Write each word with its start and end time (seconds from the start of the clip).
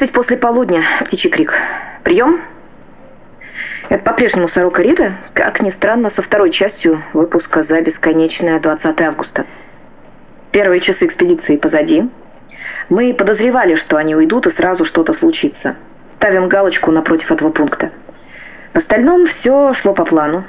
30 0.00 0.14
после 0.14 0.38
полудня. 0.38 0.82
Птичий 1.04 1.28
крик. 1.28 1.52
Прием? 2.04 2.40
Это 3.90 4.02
по-прежнему 4.02 4.48
«Сорока 4.48 4.82
Рита», 4.82 5.18
как 5.34 5.60
ни 5.60 5.68
странно, 5.68 6.08
со 6.08 6.22
второй 6.22 6.50
частью 6.50 7.02
выпуска 7.12 7.62
за 7.62 7.82
бесконечное 7.82 8.58
20 8.60 8.98
августа. 9.02 9.44
Первые 10.52 10.80
часы 10.80 11.04
экспедиции 11.04 11.58
позади. 11.58 12.08
Мы 12.88 13.12
подозревали, 13.12 13.74
что 13.74 13.98
они 13.98 14.16
уйдут 14.16 14.46
и 14.46 14.50
сразу 14.50 14.86
что-то 14.86 15.12
случится. 15.12 15.76
Ставим 16.06 16.48
галочку 16.48 16.90
напротив 16.90 17.30
этого 17.30 17.50
пункта. 17.50 17.90
В 18.72 18.78
остальном 18.78 19.26
все 19.26 19.74
шло 19.74 19.92
по 19.92 20.06
плану. 20.06 20.44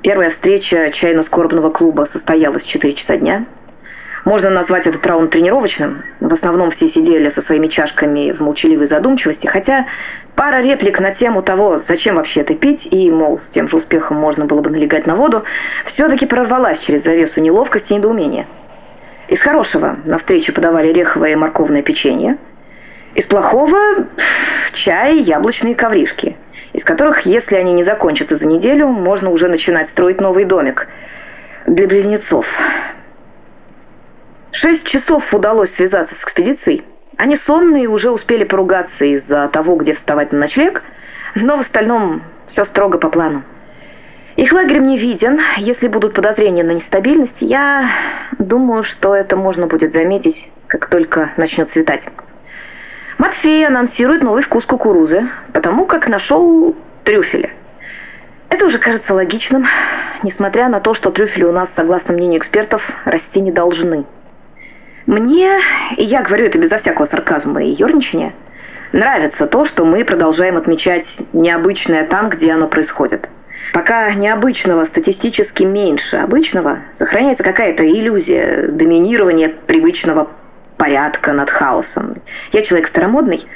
Первая 0.00 0.30
встреча 0.30 0.90
чайно-скорбного 0.92 1.68
клуба 1.68 2.04
состоялась 2.04 2.62
в 2.62 2.68
4 2.68 2.94
часа 2.94 3.18
дня– 3.18 3.44
можно 4.24 4.48
назвать 4.48 4.86
этот 4.86 5.06
раунд 5.06 5.30
тренировочным. 5.30 6.02
В 6.20 6.32
основном 6.32 6.70
все 6.70 6.88
сидели 6.88 7.28
со 7.28 7.42
своими 7.42 7.66
чашками 7.66 8.32
в 8.32 8.40
молчаливой 8.40 8.86
задумчивости, 8.86 9.46
хотя 9.46 9.86
пара 10.34 10.62
реплик 10.62 10.98
на 11.00 11.14
тему 11.14 11.42
того, 11.42 11.78
зачем 11.78 12.16
вообще 12.16 12.40
это 12.40 12.54
пить, 12.54 12.88
и, 12.90 13.10
мол, 13.10 13.38
с 13.38 13.48
тем 13.48 13.68
же 13.68 13.76
успехом 13.76 14.16
можно 14.16 14.46
было 14.46 14.60
бы 14.60 14.70
налегать 14.70 15.06
на 15.06 15.14
воду, 15.14 15.44
все-таки 15.86 16.26
прорвалась 16.26 16.78
через 16.78 17.04
завесу 17.04 17.40
неловкости 17.40 17.92
и 17.92 17.96
недоумения. 17.96 18.46
Из 19.28 19.40
хорошего 19.40 19.96
на 20.04 20.18
встрече 20.18 20.52
подавали 20.52 20.88
ореховое 20.88 21.32
и 21.32 21.36
морковное 21.36 21.82
печенье. 21.82 22.38
Из 23.14 23.24
плохого– 23.26 24.06
чай 24.72 25.18
и 25.18 25.22
яблочные 25.22 25.74
ковришки, 25.74 26.36
из 26.72 26.82
которых, 26.82 27.26
если 27.26 27.56
они 27.56 27.72
не 27.72 27.84
закончатся 27.84 28.36
за 28.36 28.46
неделю, 28.46 28.88
можно 28.88 29.30
уже 29.30 29.48
начинать 29.48 29.88
строить 29.88 30.20
новый 30.20 30.44
домик 30.44 30.88
для 31.66 31.86
близнецов– 31.86 32.46
Шесть 34.56 34.86
часов 34.86 35.34
удалось 35.34 35.74
связаться 35.74 36.14
с 36.14 36.22
экспедицией. 36.22 36.84
Они 37.16 37.36
сонные 37.36 37.88
уже 37.88 38.12
успели 38.12 38.44
поругаться 38.44 39.04
из-за 39.04 39.48
того, 39.48 39.74
где 39.74 39.94
вставать 39.94 40.30
на 40.30 40.38
ночлег, 40.38 40.84
но 41.34 41.56
в 41.56 41.60
остальном 41.60 42.22
все 42.46 42.64
строго 42.64 42.98
по 42.98 43.08
плану. 43.08 43.42
Их 44.36 44.52
лагерь 44.52 44.78
мне 44.78 44.96
виден. 44.96 45.40
Если 45.56 45.88
будут 45.88 46.14
подозрения 46.14 46.62
на 46.62 46.70
нестабильность, 46.70 47.38
я 47.40 47.90
думаю, 48.38 48.84
что 48.84 49.12
это 49.16 49.34
можно 49.34 49.66
будет 49.66 49.92
заметить, 49.92 50.48
как 50.68 50.86
только 50.86 51.32
начнет 51.36 51.68
светать. 51.68 52.06
Матфей 53.18 53.66
анонсирует 53.66 54.22
новый 54.22 54.44
вкус 54.44 54.66
кукурузы, 54.66 55.30
потому 55.52 55.84
как 55.84 56.06
нашел 56.06 56.76
трюфеля. 57.02 57.50
Это 58.50 58.66
уже 58.66 58.78
кажется 58.78 59.14
логичным, 59.14 59.66
несмотря 60.22 60.68
на 60.68 60.78
то, 60.78 60.94
что 60.94 61.10
трюфели 61.10 61.42
у 61.42 61.50
нас, 61.50 61.74
согласно 61.74 62.14
мнению 62.14 62.38
экспертов, 62.38 62.88
расти 63.04 63.40
не 63.40 63.50
должны. 63.50 64.04
Мне, 65.06 65.60
и 65.96 66.04
я 66.04 66.22
говорю 66.22 66.46
это 66.46 66.58
безо 66.58 66.78
всякого 66.78 67.04
сарказма 67.04 67.62
и 67.62 67.70
ерничания, 67.70 68.32
нравится 68.92 69.46
то, 69.46 69.66
что 69.66 69.84
мы 69.84 70.02
продолжаем 70.04 70.56
отмечать 70.56 71.18
необычное 71.34 72.06
там, 72.06 72.30
где 72.30 72.52
оно 72.52 72.68
происходит. 72.68 73.28
Пока 73.74 74.12
необычного 74.14 74.84
статистически 74.84 75.64
меньше 75.64 76.16
обычного, 76.16 76.78
сохраняется 76.92 77.44
какая-то 77.44 77.86
иллюзия 77.86 78.68
доминирования 78.68 79.50
привычного 79.66 80.30
порядка 80.78 81.32
над 81.32 81.50
хаосом. 81.50 82.16
Я 82.52 82.62
человек 82.62 82.88
старомодный. 82.88 83.46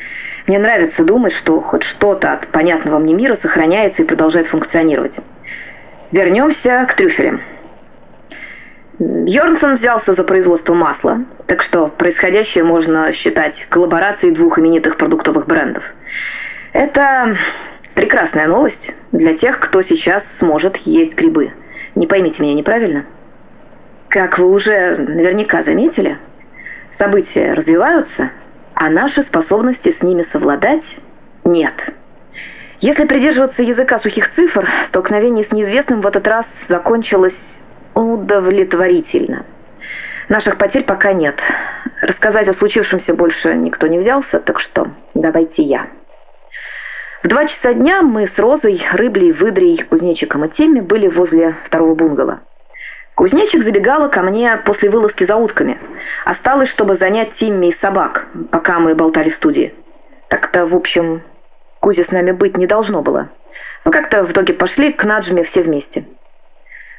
Мне 0.47 0.59
нравится 0.59 1.05
думать, 1.05 1.33
что 1.33 1.61
хоть 1.61 1.83
что-то 1.83 2.33
от 2.33 2.47
понятного 2.49 2.99
мне 2.99 3.15
мира 3.15 3.35
сохраняется 3.35 4.03
и 4.03 4.07
продолжает 4.07 4.47
функционировать. 4.47 5.17
Вернемся 6.11 6.87
к 6.89 6.95
трюфелям. 6.95 7.41
Йорнсон 8.99 9.75
взялся 9.75 10.13
за 10.13 10.25
производство 10.25 10.75
масла, 10.75 11.25
так 11.47 11.63
что 11.63 11.87
происходящее 11.87 12.65
можно 12.65 13.13
считать 13.13 13.65
коллаборацией 13.69 14.35
двух 14.35 14.59
именитых 14.59 14.97
продуктовых 14.97 15.47
брендов. 15.47 15.85
Это 16.73 17.37
прекрасная 17.95 18.49
новость 18.49 18.91
для 19.13 19.37
тех, 19.37 19.61
кто 19.61 19.83
сейчас 19.83 20.27
сможет 20.39 20.79
есть 20.79 21.15
грибы. 21.15 21.53
Не 21.95 22.09
поймите 22.09 22.43
меня 22.43 22.55
неправильно. 22.55 23.05
Как 24.09 24.39
вы 24.39 24.51
уже 24.51 24.97
наверняка 24.97 25.63
заметили, 25.63 26.19
события 26.91 27.53
развиваются, 27.53 28.31
а 28.75 28.91
наши 28.91 29.23
способности 29.23 29.93
с 29.93 30.03
ними 30.03 30.23
совладать 30.23 30.97
нет. 31.45 31.75
Если 32.81 33.05
придерживаться 33.05 33.63
языка 33.63 33.99
сухих 34.01 34.31
цифр, 34.31 34.69
столкновение 34.87 35.45
с 35.45 35.53
неизвестным 35.53 36.01
в 36.01 36.07
этот 36.07 36.27
раз 36.27 36.47
закончилось 36.67 37.61
удовлетворительно. 37.99 39.45
Наших 40.29 40.57
потерь 40.57 40.85
пока 40.85 41.13
нет. 41.13 41.41
Рассказать 42.01 42.49
о 42.49 42.53
случившемся 42.53 43.15
больше 43.15 43.55
никто 43.55 43.87
не 43.87 43.99
взялся, 43.99 44.39
так 44.39 44.61
что 44.61 44.89
давайте 45.15 45.63
я. 45.63 45.89
В 47.23 47.29
два 47.29 47.47
часа 47.47 47.75
дня 47.75 48.03
мы 48.03 48.29
с 48.29 48.39
Розой, 48.39 48.81
Рыблей, 48.93 49.33
Выдрей, 49.33 49.79
Кузнечиком 49.79 50.45
и 50.45 50.49
Теми 50.49 50.81
были 50.81 51.09
возле 51.09 51.57
второго 51.65 51.95
бунгало. 51.95 52.41
Кузнечик 53.17 53.65
забегала 53.65 54.07
ко 54.07 54.23
мне 54.23 54.57
после 54.59 54.91
вылазки 54.91 55.25
за 55.25 55.35
утками. 55.35 55.79
Осталось, 56.25 56.69
чтобы 56.69 56.95
занять 56.95 57.33
Тимми 57.33 57.67
и 57.67 57.73
собак, 57.73 58.29
пока 58.53 58.79
мы 58.79 58.95
болтали 58.95 59.31
в 59.31 59.35
студии. 59.35 59.75
Так-то, 60.29 60.67
в 60.67 60.77
общем, 60.77 61.23
Кузе 61.81 62.05
с 62.05 62.13
нами 62.13 62.31
быть 62.31 62.57
не 62.57 62.69
должно 62.69 63.03
было. 63.03 63.31
Но 63.85 63.91
как-то 63.91 64.23
в 64.23 64.31
итоге 64.31 64.53
пошли 64.53 64.93
к 64.93 65.03
Наджме 65.03 65.43
все 65.43 65.63
вместе. 65.63 66.05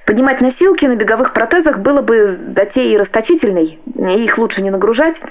Поднимать 0.10 0.42
носилки 0.42 0.88
на 0.88 0.96
беговых 0.96 1.34
протезах 1.34 1.78
было 1.78 2.02
бы 2.02 2.30
затеей 2.30 2.98
расточительной, 2.98 3.78
и 3.86 4.24
их 4.24 4.40
лучше 4.40 4.64
не 4.64 4.72
нагружать, 4.72 5.22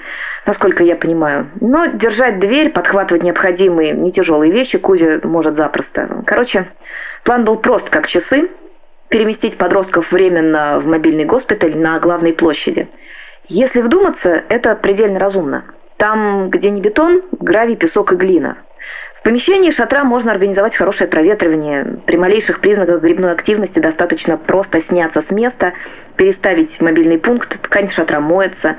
насколько 0.45 0.85
я 0.85 0.95
понимаю. 0.95 1.49
Но 1.59 1.87
держать 1.87 2.39
дверь, 2.39 2.69
подхватывать 2.69 3.21
необходимые 3.21 3.91
нетяжелые 3.91 4.53
вещи 4.53 4.77
Кузя 4.77 5.19
может 5.23 5.57
запросто. 5.57 6.23
Короче, 6.25 6.69
план 7.25 7.43
был 7.43 7.57
прост, 7.57 7.89
как 7.89 8.07
часы. 8.07 8.51
Переместить 9.09 9.57
подростков 9.57 10.13
временно 10.13 10.79
в 10.79 10.87
мобильный 10.87 11.25
госпиталь 11.25 11.77
на 11.77 11.99
главной 11.99 12.31
площади. 12.31 12.87
Если 13.49 13.81
вдуматься, 13.81 14.43
это 14.47 14.75
предельно 14.75 15.19
разумно. 15.19 15.65
Там, 15.97 16.49
где 16.49 16.69
не 16.69 16.79
бетон, 16.79 17.23
гравий, 17.37 17.75
песок 17.75 18.13
и 18.13 18.15
глина– 18.15 18.55
в 19.19 19.21
помещении 19.21 19.69
шатра 19.71 20.05
можно 20.05 20.31
организовать 20.31 20.77
хорошее 20.77 21.09
проветривание. 21.09 21.99
При 22.05 22.15
малейших 22.15 22.61
признаках 22.61 23.01
грибной 23.01 23.33
активности 23.33 23.79
достаточно 23.79 24.37
просто 24.37 24.81
сняться 24.81 25.21
с 25.21 25.29
места, 25.29 25.73
переставить 26.15 26.79
мобильный 26.79 27.17
пункт, 27.17 27.61
ткань 27.61 27.89
шатра 27.89 28.21
моется, 28.21 28.77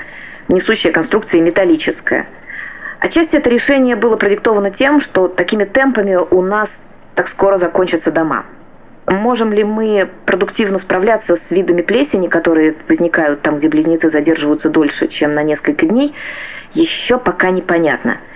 несущая 0.48 0.92
конструкция 0.92 1.42
металлическая. 1.42 2.26
Отчасти 3.00 3.36
это 3.36 3.50
решение 3.50 3.96
было 3.96 4.16
продиктовано 4.16 4.70
тем, 4.70 5.02
что 5.02 5.28
такими 5.28 5.64
темпами 5.64 6.16
у 6.16 6.40
нас 6.40 6.80
так 7.14 7.28
скоро 7.28 7.58
закончатся 7.58 8.10
дома. 8.10 8.46
Можем 9.06 9.52
ли 9.52 9.62
мы 9.62 10.08
продуктивно 10.24 10.78
справляться 10.78 11.36
с 11.36 11.50
видами 11.50 11.82
плесени, 11.82 12.28
которые 12.28 12.76
возникают 12.88 13.42
там, 13.42 13.58
где 13.58 13.68
близнецы 13.68 14.08
задерживаются 14.08 14.70
дольше, 14.70 15.06
чем 15.08 15.34
на 15.34 15.42
несколько 15.42 15.84
дней, 15.84 16.14
еще 16.72 17.18
пока 17.18 17.50
непонятно– 17.50 18.20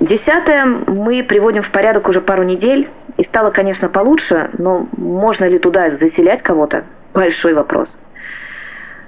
Десятое 0.00 0.66
мы 0.66 1.22
приводим 1.22 1.62
в 1.62 1.70
порядок 1.70 2.08
уже 2.08 2.20
пару 2.20 2.42
недель, 2.42 2.90
и 3.16 3.24
стало, 3.24 3.50
конечно, 3.50 3.88
получше, 3.88 4.50
но 4.58 4.86
можно 4.92 5.46
ли 5.46 5.58
туда 5.58 5.90
заселять 5.90 6.42
кого-то? 6.42 6.84
Большой 7.14 7.54
вопрос. 7.54 7.98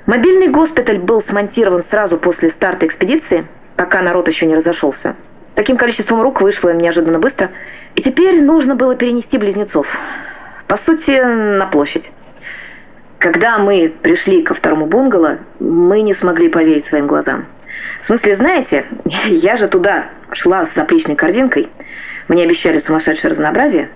Мобильный 0.07 0.49
госпиталь 0.49 0.99
был 0.99 1.21
смонтирован 1.21 1.83
сразу 1.83 2.17
после 2.17 2.49
старта 2.49 2.87
экспедиции, 2.87 3.47
пока 3.77 4.01
народ 4.01 4.29
еще 4.29 4.47
не 4.47 4.57
разошелся. 4.57 5.15
С 5.47 5.53
таким 5.53 5.77
количеством 5.77 6.23
рук 6.23 6.41
вышло 6.41 6.71
им 6.71 6.79
неожиданно 6.79 7.19
быстро, 7.19 7.51
и 7.95 8.01
теперь 8.01 8.43
нужно 8.43 8.75
было 8.75 8.97
перенести 8.97 9.37
близнецов. 9.37 9.87
По 10.67 10.79
сути, 10.79 11.21
на 11.21 11.67
площадь. 11.67 12.11
Когда 13.19 13.59
мы 13.59 13.93
пришли 14.01 14.43
ко 14.43 14.55
второму 14.55 14.87
бунгало, 14.87 15.41
мы 15.61 16.01
не 16.01 16.15
смогли 16.15 16.49
поверить 16.49 16.87
своим 16.87 17.07
глазам. 17.07 17.45
В 18.03 18.07
смысле, 18.07 18.37
знаете, 18.37 18.87
я 19.05 19.57
же 19.57 19.69
туда 19.69 20.07
шла 20.33 20.67
с 20.67 20.75
заплечной 20.75 21.17
корзинкой. 21.17 21.69
Мне 22.29 22.45
обещали 22.45 22.79
сумасшедшее 22.79 23.31
разнообразие. 23.31 23.91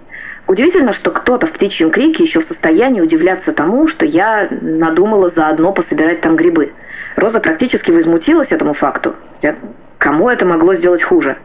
Удивительно, 0.46 0.92
что 0.92 1.10
кто-то 1.10 1.46
в 1.46 1.52
птичьем 1.52 1.90
крике 1.90 2.24
еще 2.24 2.40
в 2.40 2.44
состоянии 2.44 3.00
удивляться 3.00 3.52
тому, 3.52 3.86
что 3.88 4.04
я 4.04 4.48
надумала 4.50 5.28
заодно 5.28 5.72
пособирать 5.72 6.20
там 6.20 6.36
грибы. 6.36 6.72
Роза 7.16 7.40
практически 7.40 7.90
возмутилась 7.90 8.52
этому 8.52 8.74
факту. 8.74 9.14
Хотя 9.34 9.56
кому 9.98 10.28
это 10.28 10.44
могло 10.44 10.74
сделать 10.74 11.02
хуже? 11.02 11.36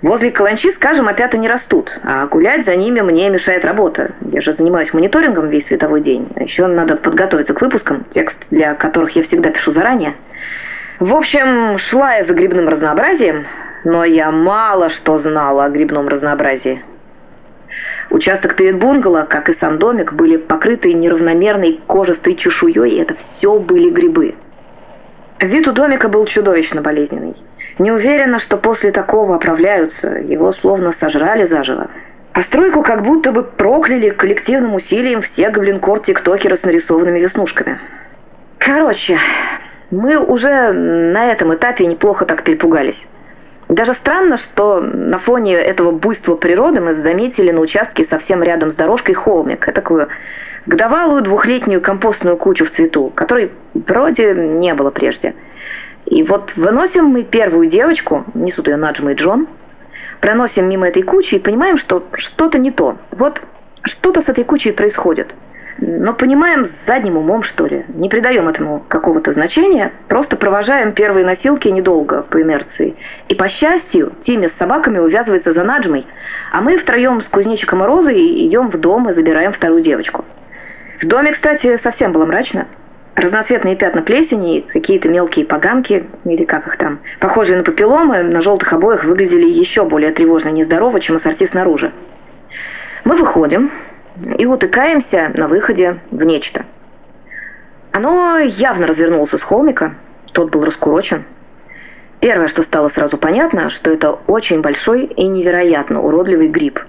Возле 0.00 0.30
каланчи, 0.30 0.70
скажем, 0.70 1.08
опята 1.08 1.36
не 1.38 1.48
растут, 1.48 1.90
а 2.04 2.26
гулять 2.26 2.64
за 2.64 2.76
ними 2.76 3.00
мне 3.00 3.28
мешает 3.30 3.64
работа. 3.64 4.12
Я 4.30 4.40
же 4.40 4.52
занимаюсь 4.52 4.92
мониторингом 4.92 5.48
весь 5.48 5.66
световой 5.66 6.00
день. 6.00 6.28
А 6.36 6.42
еще 6.44 6.68
надо 6.68 6.94
подготовиться 6.94 7.52
к 7.52 7.60
выпускам, 7.60 8.04
текст 8.10 8.44
для 8.50 8.74
которых 8.74 9.16
я 9.16 9.24
всегда 9.24 9.50
пишу 9.50 9.72
заранее. 9.72 10.14
В 11.00 11.14
общем, 11.14 11.78
шла 11.78 12.16
я 12.16 12.24
за 12.24 12.34
грибным 12.34 12.68
разнообразием, 12.68 13.46
но 13.84 14.04
я 14.04 14.32
мало 14.32 14.90
что 14.90 15.16
знала 15.18 15.64
о 15.64 15.68
грибном 15.68 16.08
разнообразии. 16.08 16.82
Участок 18.10 18.56
перед 18.56 18.78
бунгало, 18.78 19.22
как 19.22 19.48
и 19.48 19.52
сам 19.52 19.78
домик, 19.78 20.12
были 20.12 20.36
покрыты 20.36 20.92
неравномерной 20.92 21.80
кожистой 21.86 22.34
чешуей, 22.34 22.96
и 22.96 23.00
это 23.00 23.14
все 23.14 23.60
были 23.60 23.90
грибы. 23.90 24.34
Вид 25.38 25.68
у 25.68 25.72
домика 25.72 26.08
был 26.08 26.24
чудовищно 26.24 26.82
болезненный. 26.82 27.36
Не 27.78 27.92
уверена, 27.92 28.40
что 28.40 28.56
после 28.56 28.90
такого 28.90 29.36
оправляются, 29.36 30.08
его 30.08 30.50
словно 30.50 30.90
сожрали 30.90 31.44
заживо. 31.44 31.90
Постройку 32.32 32.82
как 32.82 33.02
будто 33.02 33.30
бы 33.30 33.44
прокляли 33.44 34.10
коллективным 34.10 34.74
усилием 34.74 35.22
все 35.22 35.50
гоблинкор-тиктокеры 35.50 36.56
с 36.56 36.64
нарисованными 36.64 37.20
веснушками. 37.20 37.78
Короче, 38.58 39.18
мы 39.90 40.18
уже 40.18 40.72
на 40.72 41.32
этом 41.32 41.54
этапе 41.54 41.86
неплохо 41.86 42.26
так 42.26 42.42
перепугались. 42.44 43.06
Даже 43.68 43.92
странно, 43.94 44.38
что 44.38 44.80
на 44.80 45.18
фоне 45.18 45.54
этого 45.54 45.92
буйства 45.92 46.34
природы 46.34 46.80
мы 46.80 46.94
заметили 46.94 47.50
на 47.50 47.60
участке 47.60 48.04
совсем 48.04 48.42
рядом 48.42 48.70
с 48.70 48.76
дорожкой 48.76 49.14
холмик, 49.14 49.72
такую 49.72 50.08
годовалую 50.66 51.22
двухлетнюю 51.22 51.80
компостную 51.80 52.36
кучу 52.36 52.64
в 52.64 52.70
цвету, 52.70 53.12
которой 53.14 53.52
вроде 53.74 54.34
не 54.34 54.74
было 54.74 54.90
прежде. 54.90 55.34
И 56.06 56.22
вот 56.22 56.56
выносим 56.56 57.06
мы 57.06 57.24
первую 57.24 57.66
девочку, 57.66 58.24
несут 58.32 58.68
ее 58.68 58.76
Наджма 58.76 59.12
и 59.12 59.14
Джон, 59.14 59.46
проносим 60.20 60.66
мимо 60.68 60.88
этой 60.88 61.02
кучи 61.02 61.34
и 61.34 61.38
понимаем, 61.38 61.76
что 61.76 62.02
что-то 62.14 62.58
не 62.58 62.70
то. 62.70 62.96
Вот 63.10 63.42
что-то 63.82 64.22
с 64.22 64.28
этой 64.30 64.44
кучей 64.44 64.72
происходит– 64.72 65.34
но 65.80 66.12
понимаем 66.12 66.66
с 66.66 66.86
задним 66.86 67.16
умом, 67.16 67.42
что 67.42 67.66
ли. 67.66 67.84
Не 67.88 68.08
придаем 68.08 68.48
этому 68.48 68.84
какого-то 68.88 69.32
значения, 69.32 69.92
просто 70.08 70.36
провожаем 70.36 70.92
первые 70.92 71.24
носилки 71.24 71.68
недолго, 71.68 72.22
по 72.22 72.42
инерции. 72.42 72.96
И, 73.28 73.34
по 73.34 73.48
счастью, 73.48 74.12
Тимми 74.20 74.48
с 74.48 74.54
собаками 74.54 74.98
увязывается 74.98 75.52
за 75.52 75.62
Наджмой, 75.62 76.06
а 76.52 76.60
мы 76.60 76.76
втроем 76.78 77.20
с 77.20 77.28
кузнечиком 77.28 77.82
и 77.82 77.86
Розой 77.86 78.46
идем 78.46 78.70
в 78.70 78.78
дом 78.78 79.08
и 79.08 79.12
забираем 79.12 79.52
вторую 79.52 79.82
девочку. 79.82 80.24
В 81.00 81.06
доме, 81.06 81.32
кстати, 81.32 81.76
совсем 81.76 82.12
было 82.12 82.26
мрачно. 82.26 82.66
Разноцветные 83.14 83.76
пятна 83.76 84.02
плесени, 84.02 84.64
какие-то 84.72 85.08
мелкие 85.08 85.44
поганки, 85.44 86.06
или 86.24 86.44
как 86.44 86.68
их 86.68 86.76
там, 86.76 87.00
похожие 87.18 87.56
на 87.56 87.64
папилломы, 87.64 88.22
на 88.22 88.40
желтых 88.40 88.72
обоях 88.72 89.04
выглядели 89.04 89.46
еще 89.46 89.84
более 89.84 90.12
тревожно 90.12 90.50
и 90.50 90.52
нездорово, 90.52 91.00
чем 91.00 91.16
ассорти 91.16 91.44
снаружи. 91.44 91.92
Мы 93.04 93.16
выходим, 93.16 93.72
и 94.38 94.46
утыкаемся 94.46 95.30
на 95.34 95.48
выходе 95.48 96.00
в 96.10 96.22
нечто. 96.24 96.64
Оно 97.92 98.38
явно 98.38 98.86
развернулось 98.86 99.30
с 99.30 99.42
холмика, 99.42 99.94
тот 100.32 100.50
был 100.50 100.64
раскурочен. 100.64 101.24
Первое, 102.20 102.48
что 102.48 102.62
стало 102.62 102.88
сразу 102.88 103.16
понятно, 103.16 103.70
что 103.70 103.90
это 103.90 104.12
очень 104.26 104.60
большой 104.60 105.04
и 105.04 105.26
невероятно 105.26 106.02
уродливый 106.02 106.48
гриб. 106.48 106.80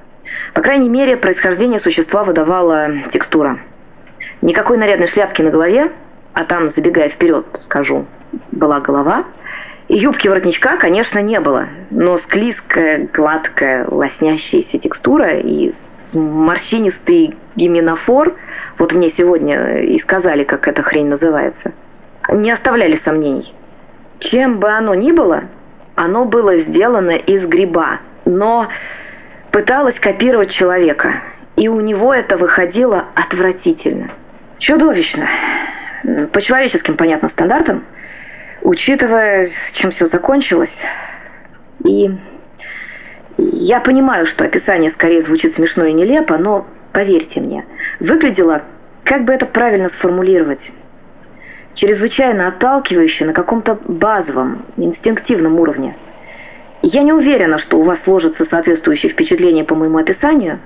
По 0.54 0.62
крайней 0.62 0.90
мере, 0.90 1.18
происхождение 1.18 1.80
существа 1.80 2.24
выдавала 2.24 2.90
текстура. 3.12 3.60
Никакой 4.42 4.78
нарядной 4.78 5.08
шляпки 5.08 5.42
на 5.42 5.52
голове, 5.52 5.92
а 6.34 6.46
там, 6.46 6.70
забегая 6.70 7.10
вперед, 7.10 7.46
скажу, 7.62 8.06
была 8.52 8.80
голова, 8.80 9.26
юбки 9.90 10.28
воротничка, 10.28 10.78
конечно, 10.78 11.20
не 11.20 11.40
было, 11.40 11.68
но 11.90 12.18
склизкая, 12.18 13.10
гладкая, 13.12 13.88
лоснящаяся 13.88 14.78
текстура 14.78 15.38
и 15.38 15.72
морщинистый 16.14 17.36
гименофор, 17.56 18.36
вот 18.78 18.94
мне 18.94 19.10
сегодня 19.10 19.80
и 19.80 19.98
сказали, 20.00 20.44
как 20.44 20.68
эта 20.68 20.82
хрень 20.82 21.08
называется, 21.08 21.74
не 22.32 22.52
оставляли 22.52 22.96
сомнений. 22.96 23.54
Чем 24.20 24.60
бы 24.60 24.70
оно 24.70 24.96
ни 24.96 25.12
было, 25.12 25.44
оно 25.96 26.26
было 26.26 26.58
сделано 26.58 27.12
из 27.12 27.46
гриба, 27.46 28.00
но 28.26 28.70
пыталось 29.52 30.00
копировать 30.00 30.52
человека, 30.52 31.16
и 31.56 31.68
у 31.68 31.80
него 31.80 32.14
это 32.14 32.38
выходило 32.38 33.06
отвратительно. 33.16 34.12
Чудовищно. 34.58 35.28
По 36.32 36.42
человеческим, 36.42 36.96
понятно, 36.96 37.30
стандартам, 37.30 37.84
учитывая, 38.69 39.50
чем 39.74 39.89
все 39.89 40.06
закончилось. 40.06 40.77
И 41.83 42.12
я 43.39 43.80
понимаю, 43.80 44.27
что 44.27 44.45
описание 44.45 44.92
скорее 44.92 45.24
звучит 45.24 45.56
смешно 45.56 45.86
и 45.86 45.94
нелепо, 45.94 46.38
но 46.38 46.68
поверьте 46.94 47.39
мне, 47.39 47.66
выглядело, 48.00 48.62
как 49.04 49.25
бы 49.25 49.33
это 49.33 49.48
правильно 49.48 49.89
сформулировать, 49.89 50.69
чрезвычайно 51.74 52.48
отталкивающе 52.48 53.25
на 53.25 53.33
каком-то 53.33 53.80
базовом, 53.88 54.63
инстинктивном 54.77 55.60
уровне. 55.60 55.95
Я 56.83 57.01
не 57.01 57.12
уверена, 57.12 57.57
что 57.57 57.80
у 57.80 57.81
вас 57.81 58.04
сложится 58.04 58.45
соответствующее 58.45 59.12
впечатление 59.12 59.63
по 59.63 59.74
моему 59.74 59.98
описанию. 59.98 60.60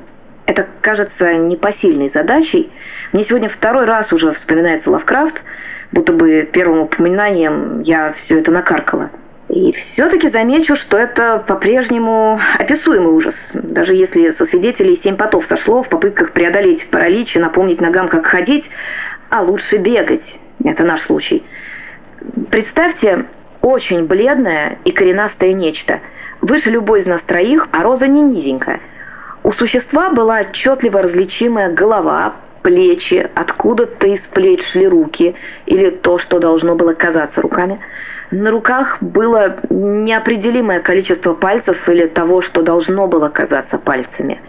Это 0.46 0.68
кажется 0.82 1.36
непосильной 1.36 2.10
задачей. 2.10 2.70
Мне 3.14 3.24
сегодня 3.24 3.48
второй 3.48 3.86
раз 3.86 4.12
уже 4.12 4.34
вспоминается 4.34 4.92
Лавкрафт, 4.92 5.42
будто 5.94 6.12
бы 6.12 6.48
первым 6.52 6.80
упоминанием 6.82 7.82
я 7.82 8.12
все 8.12 8.40
это 8.40 8.52
накаркала– 8.52 9.10
и 9.54 9.72
все-таки 9.74 10.30
замечу, 10.30 10.76
что 10.76 10.98
это 10.98 11.44
по-прежнему 11.46 12.40
описуемый 12.58 13.14
ужас. 13.14 13.36
Даже 13.54 13.94
если 13.94 14.32
со 14.32 14.46
свидетелей 14.46 14.96
семь 14.96 15.16
потов 15.16 15.46
сошло 15.46 15.84
в 15.84 15.90
попытках 15.90 16.32
преодолеть 16.32 16.88
паралич 16.90 17.36
и 17.36 17.40
напомнить 17.40 17.80
ногам, 17.80 18.08
как 18.08 18.26
ходить, 18.26 18.70
а 19.30 19.44
лучше 19.44 19.78
бегать. 19.78 20.40
Это 20.64 20.84
наш 20.84 21.02
случай. 21.02 21.44
Представьте, 22.50 23.26
очень 23.62 24.06
бледное 24.06 24.80
и 24.86 24.92
коренастое 24.92 25.54
нечто. 25.54 26.00
Выше 26.42 26.72
любой 26.72 27.02
из 27.02 27.06
нас 27.06 27.22
троих, 27.22 27.68
а 27.72 27.84
роза 27.84 28.08
не 28.08 28.22
низенькая. 28.22 28.80
У 29.44 29.52
существа 29.52 30.10
была 30.10 30.40
отчетливо 30.40 31.04
различимая 31.04 31.72
голова, 31.72 32.34
плечи, 32.64 33.30
откуда-то 33.36 34.08
из 34.08 34.26
плеч 34.26 34.66
шли 34.66 34.88
руки, 34.88 35.36
или 35.68 35.92
то, 35.92 36.18
что 36.18 36.40
должно 36.40 36.76
было 36.76 36.94
казаться 36.94 37.42
руками– 37.42 37.80
на 38.34 38.50
руках 38.50 38.98
было 39.00 39.58
неопределимое 39.70 40.80
количество 40.80 41.36
пальцев 41.36 41.88
или 41.88 42.08
того, 42.08 42.42
что 42.42 42.64
должно 42.64 43.08
было 43.08 43.30
казаться 43.30 43.78
пальцами. 43.78 44.42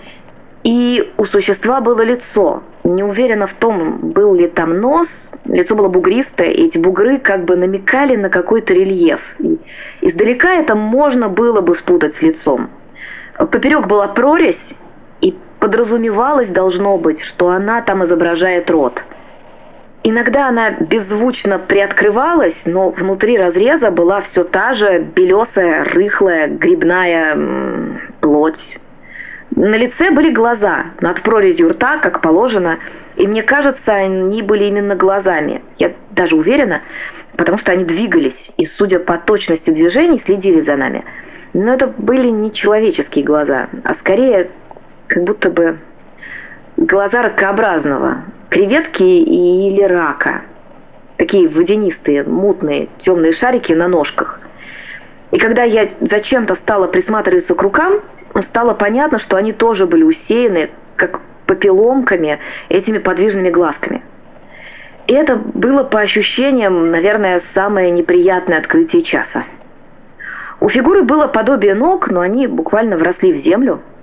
И 0.63 1.13
у 1.19 1.27
существа 1.27 1.83
было 1.83 2.01
лицо. 2.01 2.63
Не 2.83 3.03
уверена 3.03 3.47
в 3.47 3.53
том, 3.53 3.99
был 3.99 4.35
ли 4.35 4.49
там 4.49 4.81
нос. 4.81 5.09
Лицо 5.45 5.75
было 5.75 5.89
бугристое, 5.89 6.49
и 6.49 6.65
эти 6.65 6.79
бугры 6.79 7.19
как 7.19 7.45
бы 7.45 7.57
намекали 7.57 8.17
на 8.17 8.31
какой-то 8.31 8.73
рельеф. 8.73 9.21
И 9.39 9.59
издалека 10.01 10.55
это 10.55 10.75
можно 10.75 11.29
было 11.29 11.61
бы 11.61 11.75
спутать 11.75 12.15
с 12.15 12.23
лицом. 12.23 12.71
Поперек 13.37 13.87
была 13.87 14.09
прорезь, 14.09 14.73
подразумевалось 15.65 16.51
должно 16.51 16.99
быть, 16.99 17.23
что 17.23 17.49
она 17.49 17.81
там 17.81 18.05
изображает 18.05 18.71
рот– 18.71 19.03
Иногда 20.07 20.49
она 20.49 20.71
беззвучно 20.71 21.59
приоткрывалась, 21.59 22.67
но 22.67 22.91
внутри 22.91 23.39
разреза 23.39 23.91
была 23.91 24.21
все 24.21 24.45
та 24.45 24.75
же 24.75 24.99
белесая, 24.99 25.83
рыхлая, 25.83 26.47
грибная 26.47 27.39
плоть. 28.21 28.79
На 29.57 29.77
лице 29.77 30.11
были 30.11 30.31
глаза, 30.31 30.89
над 31.01 31.23
прорезью 31.23 31.71
рта, 31.71 31.97
как 31.97 32.21
положено, 32.21 32.81
и 33.17 33.27
мне 33.27 33.43
кажется, 33.43 33.95
они 33.95 34.43
были 34.43 34.65
именно 34.65 34.95
глазами. 34.95 35.63
Я 35.79 35.93
даже 36.11 36.37
уверена, 36.37 36.83
потому 37.39 37.57
что 37.57 37.73
они 37.73 37.85
двигались, 37.85 38.51
и, 38.59 38.67
судя 38.67 38.99
по 38.99 39.17
точности 39.17 39.71
движений, 39.71 40.19
следили 40.19 40.61
за 40.61 40.77
нами. 40.77 41.07
Но 41.55 41.73
это 41.73 41.87
были 41.87 42.29
не 42.29 42.53
человеческие 42.53 43.25
глаза, 43.25 43.69
а 43.85 43.95
скорее 43.95 44.51
как 45.07 45.25
будто 45.25 45.51
бы 45.51 45.79
глаза 46.77 47.23
ракообразного, 47.23 48.23
креветки 48.49 49.03
или 49.03 49.83
рака. 49.83 50.43
Такие 51.17 51.49
водянистые, 51.49 52.25
мутные, 52.25 52.89
темные 52.99 53.33
шарики 53.33 53.73
на 53.73 53.89
ножках. 53.89 54.41
И 55.31 55.39
когда 55.39 55.63
я 55.63 55.89
зачем-то 56.01 56.55
стала 56.55 56.87
присматриваться 56.87 57.55
к 57.55 57.63
рукам, 57.63 58.01
стало 58.43 58.75
понятно, 58.75 59.19
что 59.19 59.37
они 59.37 59.53
тоже 59.53 59.87
были 59.87 60.03
усеяны, 60.03 60.71
как 60.97 61.21
попеломками, 61.47 62.41
этими 62.69 62.99
подвижными 62.99 63.51
глазками. 63.51 64.03
И 65.07 65.13
это 65.13 65.37
было 65.37 65.85
по 65.85 66.01
ощущениям, 66.01 66.91
наверное, 66.91 67.43
самое 67.53 67.91
неприятное 67.91 68.59
открытие 68.59 69.03
часа. 69.03 69.45
У 70.61 70.69
фигуры 70.69 71.03
было 71.03 71.27
подобие 71.27 71.75
ног, 71.75 72.11
но 72.11 72.21
они 72.21 72.47
буквально 72.47 72.97
вросли 72.97 73.33
в 73.33 73.37
землю– 73.37 73.81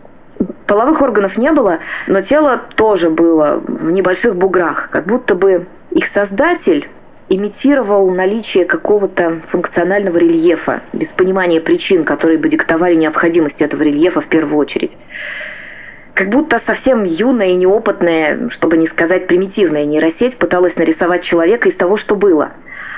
Половых 0.68 1.02
органов 1.02 1.38
не 1.38 1.52
было, 1.52 1.80
но 2.08 2.22
тело 2.22 2.62
тоже 2.76 3.10
было 3.10 3.62
в 3.66 3.92
небольших 3.92 4.36
буграх, 4.36 4.90
как 4.90 5.06
будто 5.06 5.36
бы 5.36 5.68
их 5.92 6.08
создатель 6.08 6.90
имитировал 7.30 8.10
наличие 8.12 8.66
какого-то 8.66 9.42
функционального 9.48 10.18
рельефа, 10.18 10.82
без 10.92 11.08
понимания 11.10 11.62
причин, 11.62 12.04
которые 12.04 12.38
бы 12.38 12.50
диктовали 12.50 12.96
необходимость 12.96 13.62
этого 13.62 13.84
рельефа 13.84 14.20
в 14.22 14.28
первую 14.28 14.58
очередь. 14.58 14.98
Как 16.14 16.30
будто 16.30 16.60
совсем 16.60 17.04
юная 17.04 17.50
и 17.50 17.56
неопытная, 17.56 18.50
чтобы 18.50 18.76
не 18.76 18.88
сказать 18.88 19.28
примитивная 19.28 19.86
нейросеть 19.86 20.38
пыталась 20.38 20.76
нарисовать 20.76 21.24
человека 21.24 21.70
из 21.70 21.76
того, 21.76 21.96
что 21.96 22.16
было. 22.16 22.52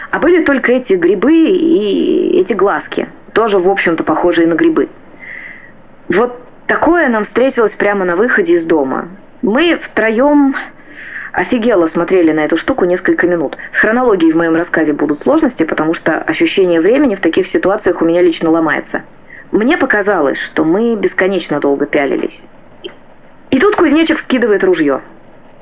А 0.10 0.20
были 0.20 0.44
только 0.44 0.74
эти 0.74 0.94
грибы 0.94 1.34
и 1.36 2.40
эти 2.40 2.54
глазки, 2.54 3.08
тоже, 3.34 3.60
в 3.60 3.70
общем-то, 3.70 4.04
похожие 4.04 4.48
на 4.48 4.56
грибы. 4.56 4.90
Вот 6.10 6.43
Такое 6.68 7.10
нам 7.10 7.24
встретилось 7.26 7.74
прямо 7.74 8.06
на 8.06 8.16
выходе 8.16 8.54
из 8.54 8.66
дома. 8.66 9.10
Мы 9.42 9.78
втроем 9.82 10.56
офигело 11.34 11.88
смотрели 11.88 12.32
на 12.32 12.42
эту 12.42 12.58
штуку 12.58 12.86
несколько 12.86 13.28
минут. 13.28 13.58
С 13.74 13.80
хронологией 13.80 14.32
в 14.32 14.38
моем 14.38 14.56
рассказе 14.56 14.94
будут 14.94 15.22
сложности, 15.22 15.64
потому 15.64 15.94
что 15.94 16.20
ощущение 16.20 16.80
времени 16.80 17.16
в 17.16 17.22
таких 17.22 17.48
ситуациях 17.48 18.02
у 18.02 18.06
меня 18.06 18.22
лично 18.22 18.50
ломается. 18.52 19.02
Мне 19.52 19.78
показалось, 19.78 20.40
что 20.40 20.64
мы 20.64 20.96
бесконечно 20.96 21.60
долго 21.60 21.86
пялились. 21.86 22.40
И 23.50 23.60
тут 23.60 23.76
кузнечик 23.76 24.20
вскидывает 24.20 24.64
ружье. 24.64 25.02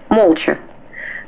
Молча. 0.09 0.57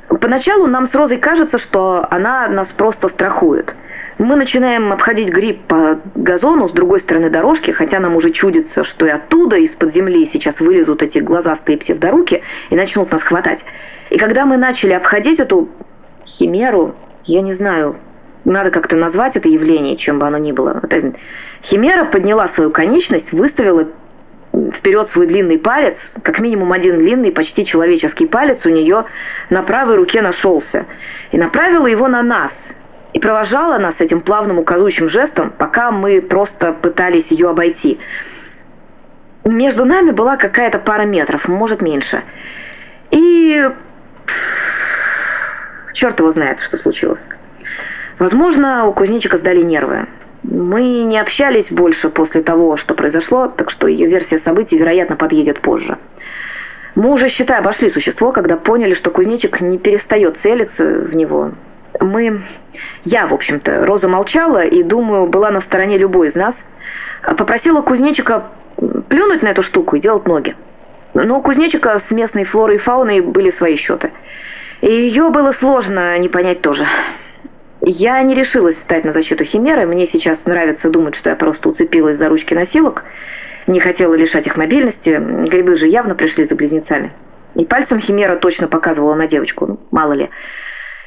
Поначалу 0.08 0.66
нам 0.66 0.86
с 0.86 0.94
Розой 0.94 1.18
кажется, 1.18 1.58
что 1.58 2.06
она 2.10 2.46
нас 2.48 2.70
просто 2.70 3.08
страхует. 3.08 3.74
Мы 4.18 4.36
начинаем 4.36 4.92
обходить 4.92 5.28
гриб 5.28 5.62
по 5.66 5.98
газону 6.14 6.68
с 6.68 6.72
другой 6.72 7.00
стороны 7.00 7.30
дорожки, 7.30 7.72
хотя 7.72 7.98
нам 7.98 8.14
уже 8.14 8.30
чудится, 8.30 8.84
что 8.84 9.06
и 9.06 9.10
оттуда, 9.10 9.56
из-под 9.56 9.92
земли, 9.92 10.24
сейчас 10.24 10.60
вылезут 10.60 11.02
эти 11.02 11.18
глазастые 11.18 11.78
псевдоруки 11.78 12.42
и 12.70 12.76
начнут 12.76 13.10
нас 13.10 13.22
хватать. 13.24 13.64
И 14.10 14.18
когда 14.18 14.46
мы 14.46 14.56
начали 14.56 14.92
обходить 14.92 15.40
эту 15.40 15.68
химеру, 16.24 16.94
я 17.24 17.40
не 17.40 17.54
знаю, 17.54 17.96
надо 18.44 18.70
как-то 18.70 18.94
назвать 18.94 19.34
это 19.34 19.48
явление, 19.48 19.96
чем 19.96 20.20
бы 20.20 20.26
оно 20.26 20.38
ни 20.38 20.52
было. 20.52 20.80
Химера 21.64 22.04
подняла 22.04 22.46
свою 22.46 22.70
конечность, 22.70 23.32
выставила 23.32 23.88
вперед 24.72 25.08
свой 25.08 25.26
длинный 25.26 25.58
палец, 25.58 26.12
как 26.22 26.38
минимум 26.38 26.72
один 26.72 26.98
длинный, 26.98 27.32
почти 27.32 27.66
человеческий 27.66 28.26
палец 28.26 28.64
у 28.64 28.68
нее 28.68 29.06
на 29.50 29.62
правой 29.62 29.96
руке 29.96 30.22
нашелся. 30.22 30.86
И 31.32 31.38
направила 31.38 31.88
его 31.88 32.06
на 32.06 32.22
нас. 32.22 32.68
И 33.14 33.20
провожала 33.20 33.78
нас 33.78 34.00
этим 34.00 34.20
плавным 34.20 34.58
указующим 34.58 35.08
жестом, 35.08 35.52
пока 35.56 35.92
мы 35.92 36.20
просто 36.20 36.72
пытались 36.72 37.30
ее 37.30 37.48
обойти. 37.48 38.00
Между 39.44 39.84
нами 39.84 40.10
была 40.10 40.36
какая-то 40.36 40.80
пара 40.80 41.04
метров, 41.04 41.46
может 41.46 41.80
меньше. 41.80 42.24
И... 43.12 43.70
Черт 45.92 46.18
его 46.18 46.32
знает, 46.32 46.60
что 46.60 46.76
случилось. 46.76 47.20
Возможно, 48.18 48.86
у 48.86 48.92
кузнечика 48.92 49.36
сдали 49.36 49.62
нервы. 49.62 50.06
Мы 50.42 51.02
не 51.04 51.18
общались 51.20 51.68
больше 51.70 52.10
после 52.10 52.42
того, 52.42 52.76
что 52.76 52.94
произошло, 52.94 53.46
так 53.46 53.70
что 53.70 53.86
ее 53.86 54.08
версия 54.08 54.38
событий, 54.38 54.76
вероятно, 54.76 55.14
подъедет 55.14 55.60
позже. 55.60 55.98
Мы 56.96 57.12
уже, 57.12 57.28
считай, 57.28 57.58
обошли 57.58 57.90
существо, 57.90 58.32
когда 58.32 58.56
поняли, 58.56 58.94
что 58.94 59.10
кузнечик 59.10 59.60
не 59.60 59.78
перестает 59.78 60.36
целиться 60.36 60.84
в 60.84 61.14
него. 61.14 61.52
Мы... 62.00 62.42
Я, 63.04 63.26
в 63.26 63.34
общем-то, 63.34 63.86
Роза 63.86 64.08
молчала 64.08 64.64
и, 64.64 64.82
думаю, 64.82 65.26
была 65.26 65.50
на 65.50 65.60
стороне 65.60 65.98
любой 65.98 66.28
из 66.28 66.34
нас. 66.34 66.64
Попросила 67.22 67.82
кузнечика 67.82 68.44
плюнуть 69.08 69.42
на 69.42 69.48
эту 69.48 69.62
штуку 69.62 69.96
и 69.96 70.00
делать 70.00 70.26
ноги. 70.26 70.56
Но 71.14 71.38
у 71.38 71.42
кузнечика 71.42 71.98
с 71.98 72.10
местной 72.10 72.44
флорой 72.44 72.76
и 72.76 72.78
фауной 72.78 73.20
были 73.20 73.50
свои 73.50 73.76
счеты. 73.76 74.10
И 74.80 74.90
ее 74.90 75.30
было 75.30 75.52
сложно 75.52 76.18
не 76.18 76.28
понять 76.28 76.60
тоже. 76.60 76.86
Я 77.80 78.20
не 78.22 78.34
решилась 78.34 78.76
встать 78.76 79.04
на 79.04 79.12
защиту 79.12 79.44
Химеры. 79.44 79.86
Мне 79.86 80.06
сейчас 80.06 80.46
нравится 80.46 80.90
думать, 80.90 81.14
что 81.14 81.30
я 81.30 81.36
просто 81.36 81.68
уцепилась 81.68 82.16
за 82.16 82.28
ручки 82.28 82.54
носилок. 82.54 83.04
Не 83.66 83.78
хотела 83.78 84.14
лишать 84.14 84.46
их 84.46 84.56
мобильности. 84.56 85.20
Грибы 85.48 85.76
же 85.76 85.86
явно 85.86 86.14
пришли 86.14 86.44
за 86.44 86.54
близнецами. 86.54 87.12
И 87.54 87.64
пальцем 87.64 88.00
Химера 88.00 88.36
точно 88.36 88.68
показывала 88.68 89.14
на 89.14 89.26
девочку. 89.26 89.66
Ну, 89.66 89.80
мало 89.90 90.12
ли. 90.14 90.30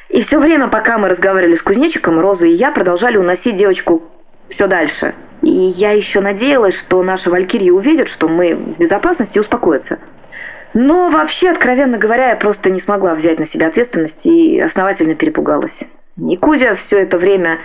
И 0.10 0.22
все 0.22 0.40
время, 0.40 0.68
пока 0.68 0.98
мы 0.98 1.10
разговаривали 1.10 1.56
с 1.56 1.62
кузнечиком, 1.62 2.20
Роза 2.20 2.48
и 2.48 2.54
я 2.54 2.72
продолжали 2.72 3.18
уносить 3.18 3.56
девочку 3.56 4.04
все 4.48 4.68
дальше. 4.68 5.16
И 5.42 5.50
я 5.50 5.92
еще 5.92 6.22
надеялась, 6.22 6.78
что 6.78 7.04
наши 7.04 7.30
валькирии 7.30 7.70
увидят, 7.70 8.08
что 8.08 8.28
мы 8.28 8.56
в 8.56 8.80
безопасности 8.80 9.38
и 9.38 9.42
успокоятся. 9.42 10.00
Но 10.74 11.10
вообще, 11.10 11.50
откровенно 11.50 11.98
говоря, 11.98 12.30
я 12.30 12.36
просто 12.36 12.70
не 12.70 12.80
смогла 12.80 13.16
взять 13.16 13.40
на 13.40 13.46
себя 13.46 13.68
ответственность 13.68 14.26
и 14.26 14.60
основательно 14.60 15.16
перепугалась. 15.16 15.80
И 16.18 16.38
Кузя 16.38 16.76
все 16.76 17.00
это 17.00 17.18
время 17.18 17.60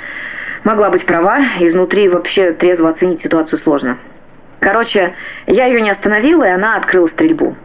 могла 0.64 0.90
быть 0.90 1.06
права, 1.06 1.40
изнутри 1.61 2.08
вообще 2.08 2.52
трезво 2.52 2.90
оценить 2.90 3.20
ситуацию 3.20 3.58
сложно. 3.58 3.99
Короче, 4.61 5.14
я 5.46 5.66
ее 5.66 5.80
не 5.80 5.90
остановила, 5.90 6.44
и 6.44 6.50
она 6.50 6.76
открыла 6.76 7.06
стрельбу. 7.06 7.56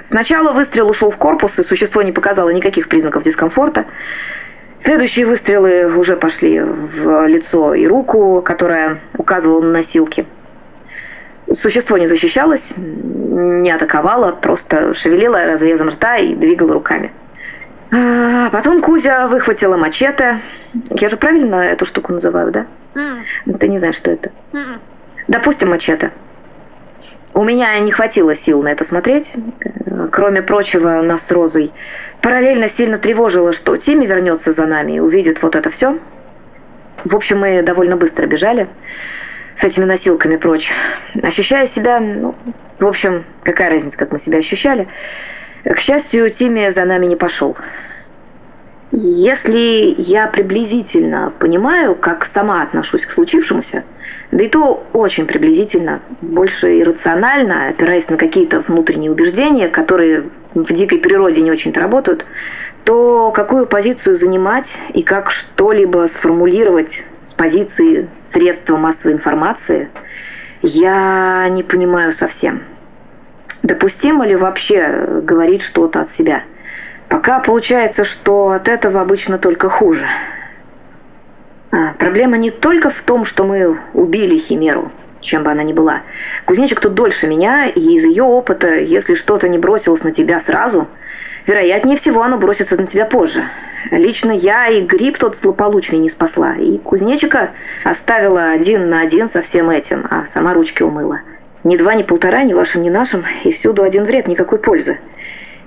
Сначала 0.00 0.52
выстрел 0.52 0.88
ушел 0.88 1.10
в 1.10 1.16
корпус, 1.16 1.58
и 1.58 1.62
существо 1.62 2.02
не 2.02 2.12
показало 2.12 2.50
никаких 2.50 2.88
признаков 2.88 3.22
дискомфорта. 3.22 3.86
Следующие 4.80 5.26
выстрелы 5.26 5.94
уже 5.96 6.16
пошли 6.16 6.60
в 6.60 7.26
лицо 7.26 7.74
и 7.74 7.86
руку, 7.86 8.42
которая 8.42 9.00
указывала 9.16 9.60
на 9.60 9.70
носилки. 9.70 10.26
Существо 11.52 11.98
не 11.98 12.06
защищалось, 12.06 12.64
не 12.76 13.70
атаковало, 13.70 14.32
просто 14.32 14.94
шевелило 14.94 15.44
разрезом 15.44 15.88
рта 15.90 16.16
и 16.16 16.34
двигало 16.34 16.72
руками. 16.72 17.12
А 17.92 18.50
потом 18.50 18.80
Кузя 18.80 19.26
выхватила 19.26 19.76
мачете. 19.76 20.40
Я 20.90 21.08
же 21.08 21.16
правильно 21.16 21.56
эту 21.56 21.86
штуку 21.86 22.12
называю, 22.12 22.52
да? 22.52 22.66
Mm. 22.94 23.58
Ты 23.58 23.68
не 23.68 23.78
знаешь, 23.78 23.96
что 23.96 24.12
это? 24.12 24.30
Mm. 24.52 24.78
Допустим, 25.26 25.70
мачете. 25.70 26.12
У 27.32 27.44
меня 27.44 27.78
не 27.78 27.92
хватило 27.92 28.34
сил 28.34 28.62
на 28.62 28.68
это 28.68 28.84
смотреть. 28.84 29.32
Кроме 30.10 30.42
прочего, 30.42 31.00
нас 31.00 31.26
с 31.26 31.30
Розой 31.30 31.72
параллельно 32.20 32.68
сильно 32.68 32.98
тревожило, 32.98 33.52
что 33.52 33.76
Тимми 33.76 34.06
вернется 34.06 34.52
за 34.52 34.66
нами 34.66 34.92
и 34.96 35.00
увидит 35.00 35.42
вот 35.42 35.54
это 35.54 35.70
все. 35.70 35.98
В 37.04 37.14
общем, 37.14 37.38
мы 37.38 37.62
довольно 37.62 37.96
быстро 37.96 38.26
бежали 38.26 38.68
с 39.56 39.64
этими 39.64 39.84
носилками 39.84 40.36
прочь, 40.36 40.70
ощущая 41.22 41.66
себя, 41.66 42.00
ну, 42.00 42.34
в 42.78 42.86
общем, 42.86 43.24
какая 43.42 43.70
разница, 43.70 43.96
как 43.96 44.10
мы 44.10 44.18
себя 44.18 44.38
ощущали. 44.38 44.88
К 45.64 45.78
счастью, 45.78 46.30
Тимми 46.30 46.70
за 46.70 46.84
нами 46.84 47.06
не 47.06 47.16
пошел. 47.16 47.56
Если 48.92 49.94
я 49.98 50.26
приблизительно 50.26 51.32
понимаю, 51.38 51.94
как 51.94 52.24
сама 52.24 52.62
отношусь 52.62 53.06
к 53.06 53.12
случившемуся, 53.12 53.84
да 54.32 54.44
и 54.44 54.48
то 54.48 54.84
очень 54.92 55.26
приблизительно, 55.26 56.00
больше 56.20 56.80
иррационально, 56.80 57.68
опираясь 57.68 58.08
на 58.08 58.16
какие-то 58.16 58.60
внутренние 58.60 59.12
убеждения, 59.12 59.68
которые 59.68 60.24
в 60.54 60.72
дикой 60.72 60.98
природе 60.98 61.40
не 61.40 61.52
очень-то 61.52 61.78
работают, 61.78 62.26
то 62.84 63.30
какую 63.30 63.66
позицию 63.66 64.16
занимать 64.16 64.72
и 64.92 65.04
как 65.04 65.30
что-либо 65.30 66.08
сформулировать 66.08 67.04
с 67.24 67.32
позиции 67.32 68.08
средства 68.24 68.76
массовой 68.76 69.12
информации, 69.12 69.88
я 70.62 71.48
не 71.48 71.62
понимаю 71.62 72.12
совсем. 72.12 72.64
Допустимо 73.62 74.26
ли 74.26 74.34
вообще 74.34 75.20
говорить 75.22 75.62
что-то 75.62 76.00
от 76.00 76.10
себя? 76.10 76.42
Пока 77.10 77.40
получается, 77.40 78.04
что 78.04 78.50
от 78.50 78.68
этого 78.68 79.00
обычно 79.00 79.36
только 79.38 79.68
хуже. 79.68 80.06
А, 81.72 81.92
проблема 81.98 82.36
не 82.36 82.52
только 82.52 82.90
в 82.90 83.02
том, 83.02 83.24
что 83.24 83.42
мы 83.42 83.80
убили 83.94 84.38
Химеру, 84.38 84.92
чем 85.20 85.42
бы 85.42 85.50
она 85.50 85.64
ни 85.64 85.72
была. 85.72 86.02
Кузнечик 86.46 86.78
тут 86.78 86.94
дольше 86.94 87.26
меня, 87.26 87.66
и 87.66 87.80
из 87.80 88.04
ее 88.04 88.22
опыта, 88.22 88.76
если 88.76 89.14
что-то 89.14 89.48
не 89.48 89.58
бросилось 89.58 90.04
на 90.04 90.12
тебя 90.12 90.40
сразу, 90.40 90.86
вероятнее 91.48 91.96
всего 91.96 92.22
оно 92.22 92.38
бросится 92.38 92.76
на 92.76 92.86
тебя 92.86 93.06
позже. 93.06 93.44
Лично 93.90 94.30
я 94.30 94.68
и 94.68 94.80
гриб 94.80 95.18
тот 95.18 95.36
злополучный 95.36 95.98
не 95.98 96.10
спасла, 96.10 96.54
и 96.54 96.78
кузнечика 96.78 97.50
оставила 97.82 98.50
один 98.50 98.88
на 98.88 99.00
один 99.00 99.28
со 99.28 99.42
всем 99.42 99.68
этим, 99.68 100.06
а 100.08 100.26
сама 100.26 100.54
ручки 100.54 100.84
умыла. 100.84 101.22
Ни 101.64 101.76
два, 101.76 101.94
ни 101.94 102.04
полтора, 102.04 102.44
ни 102.44 102.54
вашим, 102.54 102.82
ни 102.82 102.88
нашим, 102.88 103.24
и 103.42 103.50
всюду 103.50 103.82
один 103.82 104.04
вред, 104.04 104.28
никакой 104.28 104.60
пользы. 104.60 105.00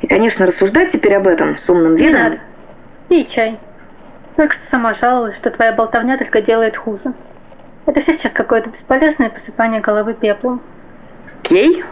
И, 0.03 0.07
конечно, 0.07 0.45
рассуждать 0.45 0.91
теперь 0.91 1.15
об 1.15 1.27
этом 1.27 1.57
с 1.57 1.69
умным 1.69 1.95
видом... 1.95 2.11
Не 2.11 2.23
надо. 2.23 2.39
Пей 3.07 3.25
чай. 3.25 3.57
Только 4.35 4.55
что 4.55 4.65
сама 4.69 4.93
жаловалась, 4.93 5.37
что 5.37 5.49
твоя 5.49 5.71
болтовня 5.71 6.17
только 6.17 6.41
делает 6.41 6.75
хуже. 6.75 7.13
Это 7.85 8.01
все 8.01 8.11
сейчас 8.11 8.33
какое-то 8.33 8.69
бесполезное 8.69 9.29
посыпание 9.29 9.79
головы 9.79 10.13
пеплом. 10.13 10.61
Кей? 11.41 11.85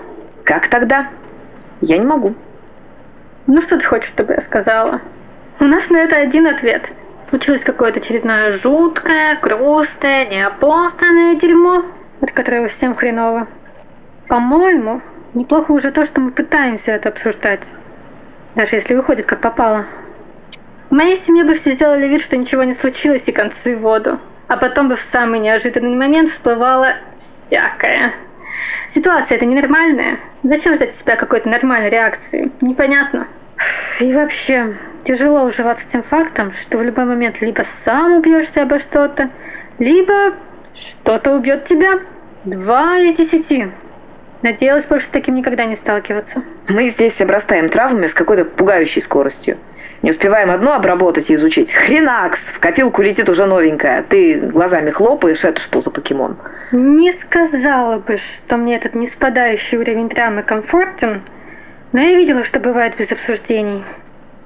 Как 0.44 0.68
тогда? 0.68 1.08
Я 1.80 1.98
не 1.98 2.06
могу. 2.06 2.36
Ну 3.48 3.62
что 3.62 3.78
ты 3.78 3.86
хочешь, 3.86 4.10
чтобы 4.10 4.34
я 4.34 4.42
сказала? 4.42 5.00
У 5.62 5.64
нас 5.64 5.90
на 5.90 6.00
это 6.00 6.18
один 6.18 6.48
ответ. 6.48 6.90
Случилось 7.30 7.62
какое-то 7.62 8.02
очередное 8.02 8.52
жуткое, 8.52 9.40
грустное, 9.42 10.26
неопознанное 10.26 11.36
дерьмо, 11.36 11.86
от 12.20 12.32
которого 12.34 12.68
всем 12.68 12.94
хреново. 12.94 13.48
По-моему, 14.28 15.02
неплохо 15.34 15.72
уже 15.72 15.92
то, 15.92 16.06
что 16.06 16.20
мы 16.20 16.32
пытаемся 16.32 16.92
это 16.92 17.08
обсуждать. 17.08 17.62
Даже 18.56 18.76
если 18.76 18.96
выходит 18.96 19.26
как 19.26 19.42
попало. 19.42 19.86
В 20.90 20.94
моей 20.94 21.18
семье 21.22 21.46
бы 21.46 21.56
все 21.56 21.72
сделали 21.72 22.08
вид, 22.08 22.22
что 22.22 22.36
ничего 22.36 22.64
не 22.64 22.74
случилось 22.74 23.24
и 23.26 23.32
концы 23.32 23.76
в 23.76 23.80
воду. 23.80 24.20
А 24.48 24.58
потом 24.58 24.90
бы 24.90 24.98
в 24.98 25.02
самый 25.12 25.40
неожиданный 25.40 25.96
момент 25.96 26.32
всплывало 26.32 26.96
всякое. 27.22 28.14
Ситуация 28.94 29.38
это 29.38 29.46
ненормальная. 29.46 30.20
Зачем 30.44 30.76
ждать 30.76 30.92
от 30.92 30.98
себя 30.98 31.16
какой-то 31.16 31.48
нормальной 31.48 31.90
реакции? 31.90 32.52
Непонятно. 32.60 33.28
И 34.02 34.12
вообще, 34.12 34.76
тяжело 35.06 35.44
уживаться 35.44 35.86
с 35.88 35.92
тем 35.92 36.04
фактом, 36.04 36.52
что 36.54 36.78
в 36.78 36.84
любой 36.84 37.06
момент 37.06 37.40
либо 37.42 37.64
сам 37.86 38.16
убьешься 38.16 38.64
обо 38.64 38.80
что-то, 38.80 39.30
либо 39.80 40.34
что-то 40.76 41.36
убьет 41.36 41.68
тебя. 41.68 42.00
Два 42.44 42.98
из 42.98 43.16
десяти. 43.16 43.72
Надеялась 44.42 44.86
больше 44.86 45.06
с 45.06 45.10
таким 45.10 45.36
никогда 45.36 45.66
не 45.66 45.76
сталкиваться. 45.76 46.42
Мы 46.68 46.90
здесь 46.90 47.22
обрастаем 47.22 47.70
травмами 47.70 48.08
с 48.08 48.14
какой-то 48.14 48.46
пугающей 48.46 49.02
скоростью. 49.02 49.58
Не 50.02 50.10
успеваем 50.10 50.50
одно 50.50 50.74
обработать 50.74 51.30
и 51.30 51.36
изучить. 51.36 51.72
Хренакс! 51.72 52.48
В 52.48 52.60
копилку 52.60 53.04
летит 53.04 53.30
уже 53.30 53.46
новенькая. 53.46 54.02
Ты 54.02 54.40
глазами 54.40 54.90
хлопаешь, 54.90 55.44
это 55.44 55.62
что 55.62 55.82
за 55.82 55.92
покемон? 55.92 56.38
Не 56.72 57.14
сказала 57.14 58.00
бы, 58.00 58.18
что 58.18 58.58
мне 58.58 58.78
этот 58.78 58.96
неспадающий 58.96 59.78
уровень 59.78 60.10
драмы 60.10 60.42
комфортен, 60.42 61.22
но 61.92 62.02
я 62.02 62.16
видела, 62.16 62.44
что 62.44 62.60
бывает 62.60 62.98
без 62.98 63.12
обсуждений. 63.12 63.84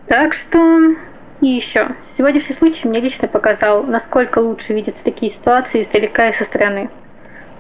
Так 0.08 0.34
что... 0.34 0.96
И 1.42 1.48
еще, 1.48 1.90
сегодняшний 2.18 2.56
случай 2.56 2.88
мне 2.88 3.00
лично 3.00 3.28
показал, 3.28 3.84
насколько 3.84 4.40
лучше 4.40 4.74
видятся 4.74 5.04
такие 5.04 5.32
ситуации 5.32 5.84
издалека 5.84 6.30
и 6.30 6.34
со 6.34 6.46
стороны. 6.46 6.90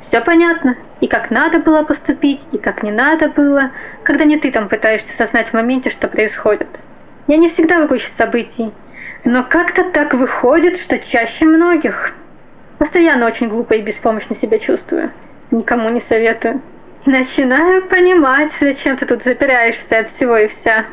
Все 0.01 0.21
понятно. 0.21 0.77
И 1.01 1.07
как 1.07 1.31
надо 1.31 1.59
было 1.59 1.83
поступить, 1.83 2.41
и 2.51 2.57
как 2.57 2.83
не 2.83 2.91
надо 2.91 3.29
было, 3.29 3.71
когда 4.03 4.25
не 4.25 4.37
ты 4.37 4.51
там 4.51 4.69
пытаешься 4.69 5.07
осознать 5.13 5.49
в 5.49 5.53
моменте, 5.53 5.89
что 5.89 6.07
происходит. 6.07 6.67
Я 7.27 7.37
не 7.37 7.49
всегда 7.49 7.81
в 7.81 7.87
гуще 7.87 8.09
событий, 8.17 8.71
но 9.23 9.43
как-то 9.43 9.83
так 9.91 10.13
выходит, 10.13 10.79
что 10.79 10.99
чаще 10.99 11.45
многих. 11.45 12.13
Постоянно 12.77 13.25
очень 13.25 13.49
глупо 13.49 13.73
и 13.73 13.81
беспомощно 13.81 14.35
себя 14.35 14.59
чувствую. 14.59 15.11
Никому 15.51 15.89
не 15.89 16.01
советую. 16.01 16.61
Начинаю 17.05 17.83
понимать, 17.83 18.51
зачем 18.59 18.97
ты 18.97 19.05
тут 19.05 19.23
запираешься 19.23 19.99
от 19.99 20.11
всего 20.11 20.37
и 20.37 20.47
вся. 20.47 20.85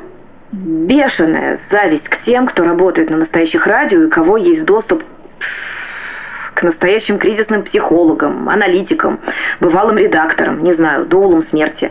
Бешеная 0.53 1.57
зависть 1.57 2.09
к 2.09 2.19
тем, 2.19 2.47
кто 2.47 2.65
работает 2.65 3.09
на 3.09 3.17
настоящих 3.17 3.67
радио 3.67 4.03
и 4.03 4.11
кого 4.11 4.37
есть 4.37 4.65
доступ 4.65 5.03
к 6.55 6.63
настоящим 6.63 7.19
кризисным 7.19 7.63
психологам, 7.63 8.49
аналитикам, 8.49 9.21
бывалым 9.61 9.99
редакторам, 9.99 10.63
не 10.63 10.73
знаю, 10.73 11.07
доулам 11.07 11.43
смерти. 11.43 11.91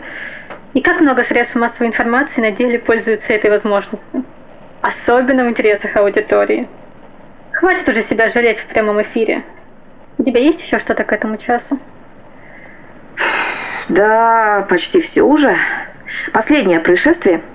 И 0.74 0.80
как 0.80 1.00
много 1.00 1.24
средств 1.24 1.54
массовой 1.54 1.88
информации 1.88 2.40
на 2.40 2.50
деле 2.50 2.78
пользуются 2.78 3.32
этой 3.32 3.50
возможностью. 3.50 4.24
Особенно 4.80 5.44
в 5.44 5.50
интересах 5.50 5.96
аудитории. 5.96 6.68
Хватит 7.52 7.88
уже 7.88 8.02
себя 8.02 8.28
жалеть 8.30 8.58
в 8.58 8.66
прямом 8.66 9.00
эфире. 9.02 9.44
У 10.18 10.24
тебя 10.24 10.40
есть 10.40 10.60
еще 10.60 10.78
что-то 10.78 11.04
к 11.04 11.12
этому 11.12 11.36
часу? 11.36 11.78
Да, 13.88 14.66
почти 14.68 15.00
все 15.00 15.22
уже. 15.22 15.56
Последнее 16.32 16.80
происшествие– 16.80 17.42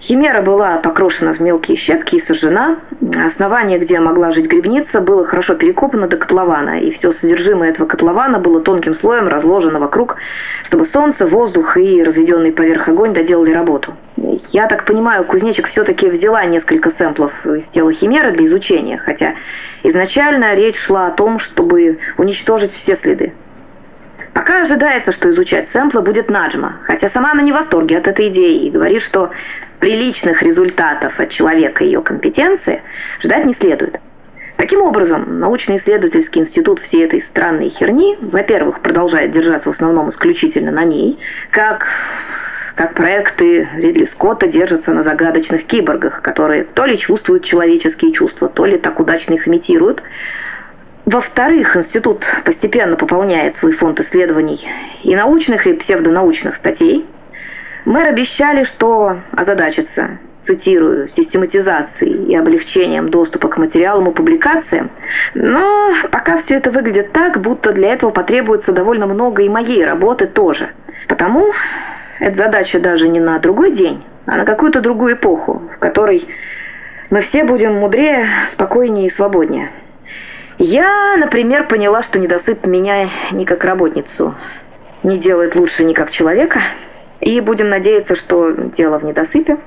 Химера 0.00 0.42
была 0.42 0.76
покрошена 0.76 1.32
в 1.32 1.40
мелкие 1.40 1.76
щепки 1.76 2.16
и 2.16 2.20
сожжена. 2.20 2.76
Основание, 3.26 3.78
где 3.78 3.98
могла 3.98 4.30
жить 4.30 4.46
грибница, 4.46 5.00
было 5.00 5.24
хорошо 5.24 5.54
перекопано 5.54 6.06
до 6.06 6.16
котлована, 6.16 6.80
и 6.80 6.92
все 6.92 7.12
содержимое 7.12 7.70
этого 7.70 7.86
котлована 7.86 8.38
было 8.38 8.60
тонким 8.60 8.94
слоем 8.94 9.26
разложено 9.26 9.80
вокруг, 9.80 10.16
чтобы 10.64 10.84
солнце, 10.84 11.26
воздух 11.26 11.76
и 11.76 12.02
разведенный 12.04 12.52
поверх 12.52 12.86
огонь 12.86 13.12
доделали 13.12 13.50
работу. 13.50 13.96
Я 14.50 14.68
так 14.68 14.84
понимаю, 14.84 15.24
кузнечик 15.24 15.66
все-таки 15.66 16.08
взяла 16.08 16.44
несколько 16.44 16.90
сэмплов 16.90 17.44
из 17.44 17.64
тела 17.64 17.92
химеры 17.92 18.30
для 18.30 18.46
изучения, 18.46 18.98
хотя 18.98 19.34
изначально 19.82 20.54
речь 20.54 20.78
шла 20.78 21.08
о 21.08 21.10
том, 21.10 21.40
чтобы 21.40 21.98
уничтожить 22.16 22.72
все 22.72 22.94
следы. 22.94 23.32
Пока 24.32 24.62
ожидается, 24.62 25.10
что 25.10 25.30
изучать 25.30 25.68
сэмплы 25.68 26.02
будет 26.02 26.30
Наджма, 26.30 26.76
хотя 26.84 27.08
сама 27.08 27.32
она 27.32 27.42
не 27.42 27.50
в 27.50 27.56
восторге 27.56 27.98
от 27.98 28.06
этой 28.06 28.28
идеи 28.28 28.66
и 28.66 28.70
говорит, 28.70 29.02
что 29.02 29.30
приличных 29.80 30.42
результатов 30.42 31.20
от 31.20 31.30
человека 31.30 31.84
и 31.84 31.86
ее 31.86 32.02
компетенции 32.02 32.82
ждать 33.22 33.44
не 33.44 33.54
следует. 33.54 34.00
Таким 34.56 34.82
образом, 34.82 35.38
научно-исследовательский 35.38 36.40
институт 36.40 36.80
всей 36.80 37.04
этой 37.04 37.20
странной 37.20 37.68
херни, 37.68 38.18
во-первых, 38.20 38.80
продолжает 38.80 39.30
держаться 39.30 39.70
в 39.70 39.74
основном 39.74 40.10
исключительно 40.10 40.72
на 40.72 40.84
ней, 40.84 41.18
как 41.50 41.86
как 42.74 42.94
проекты 42.94 43.68
Ридли 43.74 44.04
Скотта 44.04 44.46
держатся 44.46 44.92
на 44.92 45.02
загадочных 45.02 45.64
киборгах, 45.64 46.22
которые 46.22 46.62
то 46.62 46.86
ли 46.86 46.96
чувствуют 46.96 47.42
человеческие 47.42 48.12
чувства, 48.12 48.48
то 48.48 48.66
ли 48.66 48.78
так 48.78 49.00
удачно 49.00 49.34
их 49.34 49.48
имитируют, 49.48 50.00
во-вторых, 51.08 51.74
институт 51.74 52.22
постепенно 52.44 52.94
пополняет 52.94 53.56
свой 53.56 53.72
фонд 53.72 53.98
исследований 53.98 54.68
и 55.02 55.16
научных, 55.16 55.66
и 55.66 55.72
псевдонаучных 55.72 56.54
статей. 56.54 57.06
Мэр 57.88 58.08
обещали, 58.08 58.64
что 58.64 59.20
озадачится, 59.32 60.18
цитирую, 60.42 61.08
систематизацией 61.08 62.26
и 62.26 62.36
облегчением 62.36 63.08
доступа 63.08 63.48
к 63.48 63.56
материалам 63.56 64.10
и 64.10 64.14
публикациям, 64.14 64.90
но 65.32 65.94
пока 66.10 66.36
все 66.36 66.56
это 66.56 66.70
выглядит 66.70 67.12
так, 67.12 67.40
будто 67.40 67.72
для 67.72 67.94
этого 67.94 68.10
потребуется 68.10 68.72
довольно 68.72 69.06
много 69.06 69.42
и 69.42 69.48
моей 69.48 69.86
работы 69.86 70.26
тоже. 70.26 70.68
Потому 71.08 71.46
эта 72.20 72.36
задача 72.36 72.78
даже 72.78 73.08
не 73.08 73.20
на 73.20 73.38
другой 73.38 73.70
день, 73.70 74.04
а 74.26 74.36
на 74.36 74.44
какую-то 74.44 74.82
другую 74.82 75.14
эпоху, 75.14 75.62
в 75.74 75.78
которой 75.78 76.28
мы 77.08 77.22
все 77.22 77.42
будем 77.42 77.72
мудрее, 77.72 78.26
спокойнее 78.52 79.06
и 79.06 79.10
свободнее. 79.10 79.70
Я, 80.58 81.16
например, 81.16 81.66
поняла, 81.66 82.02
что 82.02 82.18
недосып 82.18 82.66
меня 82.66 83.08
не 83.32 83.46
как 83.46 83.64
работницу 83.64 84.34
не 85.02 85.18
делает 85.18 85.56
лучше 85.56 85.84
ни 85.84 85.94
как 85.94 86.10
человека. 86.10 86.60
И 87.20 87.40
будем 87.40 87.68
надеяться, 87.68 88.14
что 88.14 88.52
дело 88.52 88.98
в 88.98 89.04
недосыпе. 89.04 89.58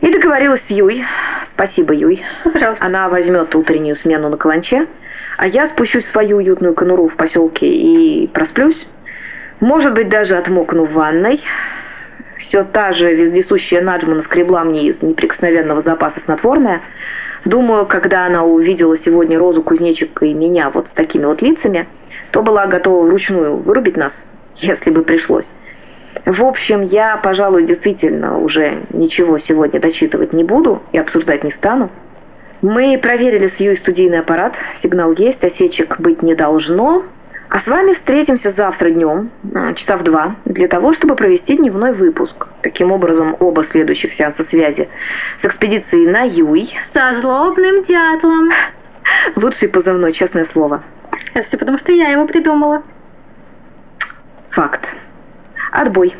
И 0.00 0.12
договорилась 0.12 0.62
с 0.62 0.70
Юй. 0.70 1.04
Спасибо, 1.48 1.92
Юй. 1.92 2.22
Пожалуйста. 2.44 2.84
Она 2.84 3.08
возьмет 3.08 3.54
утреннюю 3.54 3.96
смену 3.96 4.28
на 4.28 4.36
каланче, 4.36 4.86
а 5.36 5.46
я 5.46 5.66
спущусь 5.66 6.04
в 6.04 6.12
свою 6.12 6.36
уютную 6.36 6.74
конуру 6.74 7.08
в 7.08 7.16
поселке 7.16 7.66
и 7.66 8.26
просплюсь. 8.28 8.86
Может 9.60 9.94
быть, 9.94 10.08
даже 10.08 10.36
отмокну 10.36 10.84
в 10.84 10.92
ванной. 10.92 11.40
Все 12.36 12.62
та 12.62 12.92
же 12.92 13.12
вездесущая 13.12 13.80
Наджма 13.80 14.14
наскребла 14.14 14.62
мне 14.62 14.86
из 14.86 15.02
неприкосновенного 15.02 15.80
запаса 15.80 16.20
снотворное– 16.20 16.82
Думаю, 17.44 17.86
когда 17.86 18.26
она 18.26 18.44
увидела 18.44 18.96
сегодня 18.96 19.38
Розу 19.38 19.62
Кузнечика 19.62 20.26
и 20.26 20.34
меня 20.34 20.70
вот 20.70 20.88
с 20.88 20.92
такими 20.92 21.24
вот 21.24 21.40
лицами, 21.40 21.86
то 22.30 22.42
была 22.42 22.66
готова 22.66 23.06
вручную 23.06 23.56
вырубить 23.56 23.96
нас, 23.96 24.24
если 24.56 24.90
бы 24.90 25.02
пришлось. 25.02 25.48
В 26.28 26.44
общем, 26.44 26.82
я, 26.82 27.16
пожалуй, 27.16 27.64
действительно 27.64 28.38
уже 28.38 28.82
ничего 28.90 29.38
сегодня 29.38 29.80
дочитывать 29.80 30.34
не 30.34 30.44
буду 30.44 30.82
и 30.92 30.98
обсуждать 30.98 31.42
не 31.42 31.50
стану. 31.50 31.88
Мы 32.60 32.98
проверили 32.98 33.46
с 33.46 33.58
Юй 33.60 33.78
студийный 33.78 34.18
аппарат, 34.18 34.54
сигнал 34.76 35.12
есть, 35.12 35.42
осечек 35.42 35.98
быть 35.98 36.20
не 36.20 36.34
должно, 36.34 37.02
а 37.48 37.58
с 37.60 37.66
вами 37.66 37.94
встретимся 37.94 38.50
завтра 38.50 38.90
днем, 38.90 39.30
а, 39.54 39.72
часа 39.72 39.96
в 39.96 40.02
два, 40.02 40.36
для 40.44 40.68
того, 40.68 40.92
чтобы 40.92 41.16
провести 41.16 41.56
дневной 41.56 41.94
выпуск. 41.94 42.48
Таким 42.60 42.92
образом, 42.92 43.34
оба 43.40 43.64
следующих 43.64 44.12
сеанса 44.12 44.44
связи 44.44 44.90
с 45.38 45.46
экспедицией 45.46 46.10
на 46.10 46.24
Юй. 46.24 46.68
Со 46.92 47.18
злобным 47.22 47.84
дятлом. 47.84 48.50
Лучший 49.36 49.70
позывной, 49.70 50.12
честное 50.12 50.44
слово. 50.44 50.82
Это 51.32 51.48
все 51.48 51.56
потому, 51.56 51.78
что 51.78 51.90
я 51.90 52.10
его 52.10 52.26
придумала. 52.26 52.82
Факт. 54.50 54.94
Отбой. 55.72 56.14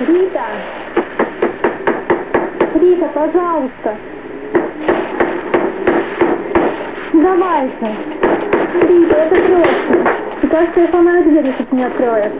Рита! 0.00 0.46
Рита, 2.74 3.08
пожалуйста! 3.14 3.98
Срочно! 7.62 7.88
Мне 7.88 8.11
кажется, 10.52 10.80
я 10.80 10.88
сломаю 10.88 11.24
дверь, 11.24 11.46
если 11.46 11.64
ты 11.64 11.74
не 11.74 11.84
откроешь. 11.84 12.32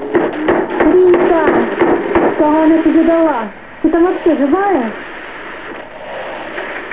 Рита! 0.92 2.34
Что 2.34 2.46
она 2.46 2.82
тебе 2.82 3.04
дала? 3.04 3.48
Ты 3.80 3.88
там 3.88 4.04
вообще 4.04 4.36
живая? 4.36 4.92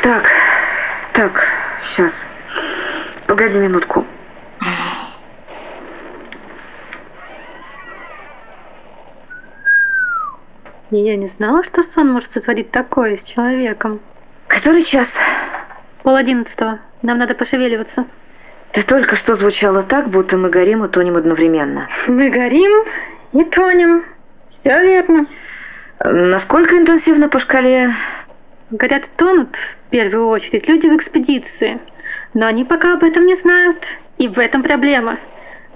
Так, 0.02 0.24
так, 1.14 1.46
сейчас. 1.84 2.14
Погоди 3.28 3.60
минутку. 3.60 4.06
Я 10.92 11.18
не 11.18 11.28
знала, 11.28 11.64
что 11.66 11.84
сон 11.84 12.14
может 12.14 12.32
сотворить 12.32 12.72
такое 12.72 13.18
с 13.18 13.24
человеком. 13.24 14.00
Который 14.48 14.84
час? 14.84 15.14
Пол 16.02 16.16
одиннадцатого. 16.16 16.80
Нам 17.02 17.18
надо 17.18 17.36
пошевеливаться. 17.36 18.06
Ты 18.72 18.84
только 18.84 19.16
что 19.16 19.36
звучало 19.36 19.84
так, 19.84 20.10
будто 20.10 20.38
мы 20.38 20.50
горим 20.50 20.84
и 20.86 20.90
тонем 20.90 21.16
одновременно. 21.16 21.88
Мы 22.08 22.30
горим 22.30 22.86
и 23.34 23.44
тонем. 23.44 24.06
Все 24.50 24.82
верно. 24.82 25.26
Насколько 26.04 26.78
интенсивно 26.78 27.30
по 27.30 27.40
шкале? 27.40 27.94
Горят 28.70 29.06
и 29.06 29.10
тонут, 29.18 29.56
в 29.56 29.90
первую 29.90 30.28
очередь, 30.28 30.68
люди 30.70 30.88
в 30.88 30.96
экспедиции. 30.96 31.80
Но 32.34 32.46
они 32.46 32.64
пока 32.64 32.94
об 32.94 33.04
этом 33.04 33.26
не 33.26 33.36
знают. 33.36 33.84
И 34.18 34.28
в 34.28 34.38
этом 34.38 34.62
проблема. 34.62 35.18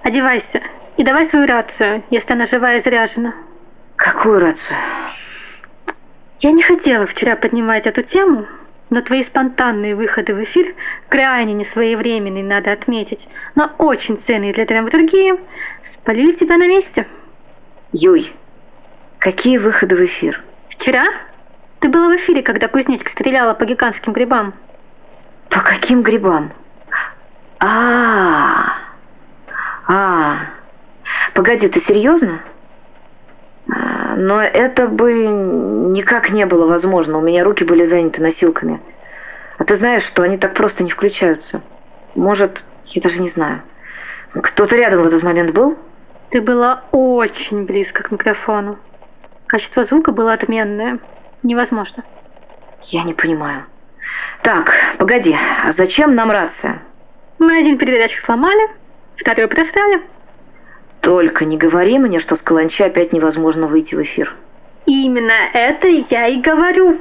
Одевайся 0.03 0.62
и 0.97 1.03
давай 1.03 1.25
свою 1.25 1.47
рацию, 1.47 2.03
если 2.10 2.34
она 2.34 2.45
живая 2.45 2.77
и 2.77 2.82
заряжена. 2.82 3.34
Какую 3.95 4.39
рацию? 4.39 4.77
Я 6.41 6.51
не 6.51 6.62
хотела 6.62 7.08
вчера 7.08 7.36
поднимать 7.36 7.88
эту 7.88 8.03
тему, 8.03 8.45
но 8.89 9.02
твои 9.02 9.24
спонтанные 9.24 9.96
выходы 9.96 10.34
в 10.34 10.43
эфир 10.43 10.76
крайне 11.10 11.54
несвоевременные, 11.54 12.43
надо 12.43 12.72
отметить, 12.72 13.28
но 13.56 13.72
очень 13.78 14.17
ценные 14.17 14.54
для 14.54 14.65
драматургии, 14.65 15.34
спалили 15.93 16.34
тебя 16.34 16.58
на 16.58 16.67
месте. 16.67 17.08
Юй, 17.91 18.34
какие 19.19 19.58
выходы 19.58 19.96
в 19.96 20.06
эфир? 20.06 20.41
Вчера? 20.69 21.06
Ты 21.80 21.89
была 21.89 22.08
в 22.08 22.15
эфире, 22.15 22.41
когда 22.41 22.67
кузнечка 22.67 23.10
стреляла 23.10 23.54
по 23.54 23.65
гигантским 23.65 24.13
грибам. 24.13 24.54
По 25.50 25.60
каким 25.60 26.02
грибам? 26.02 26.54
А, 27.60 28.76
а, 29.88 30.38
погоди, 31.34 31.67
ты 31.67 31.80
серьезно? 31.80 32.39
Но 34.15 34.41
это 34.41 34.88
бы 34.88 35.26
никак 35.26 36.32
не 36.32 36.45
было 36.45 36.65
возможно. 36.65 37.17
У 37.17 37.21
меня 37.21 37.43
руки 37.43 37.63
были 37.63 37.86
заняты 37.86 38.21
носилками. 38.21 38.82
А 39.58 39.63
ты 39.63 39.76
знаешь, 39.76 40.04
что 40.04 40.23
они 40.23 40.38
так 40.38 40.54
просто 40.54 40.84
не 40.84 40.89
включаются. 40.89 41.62
Может, 42.15 42.63
я 42.86 43.02
даже 43.02 43.21
не 43.21 43.30
знаю. 43.30 43.62
Кто-то 44.34 44.76
рядом 44.76 45.04
в 45.04 45.08
этот 45.08 45.23
момент 45.23 45.52
был? 45.52 45.78
Ты 46.30 46.41
была 46.41 46.84
очень 46.91 47.65
близко 47.65 48.04
к 48.04 48.12
микрофону. 48.12 48.80
Качество 49.47 49.84
звука 49.84 50.12
было 50.12 50.34
отменное. 50.34 50.99
Невозможно. 51.43 52.04
Я 52.84 53.04
не 53.04 53.13
понимаю. 53.13 53.65
Так, 54.41 54.73
погоди, 54.97 55.36
а 55.63 55.71
зачем 55.71 56.15
нам 56.15 56.32
рация? 56.32 56.82
Мы 57.39 57.60
один 57.60 57.78
передатчик 57.78 58.19
сломали, 58.19 58.69
второй 59.15 59.47
просрали. 59.47 60.02
Только 61.03 61.43
не 61.43 61.57
говори 61.57 61.99
мне, 61.99 62.21
что 62.21 62.37
с 62.37 62.41
Каланчи 62.41 62.81
опять 62.81 63.11
невозможно 63.11 63.67
выйти 63.67 63.93
в 63.93 64.01
эфир. 64.01 64.33
Именно 64.85 65.33
это 65.53 65.85
я 65.89 66.27
и 66.27 66.39
говорю. 66.39 66.97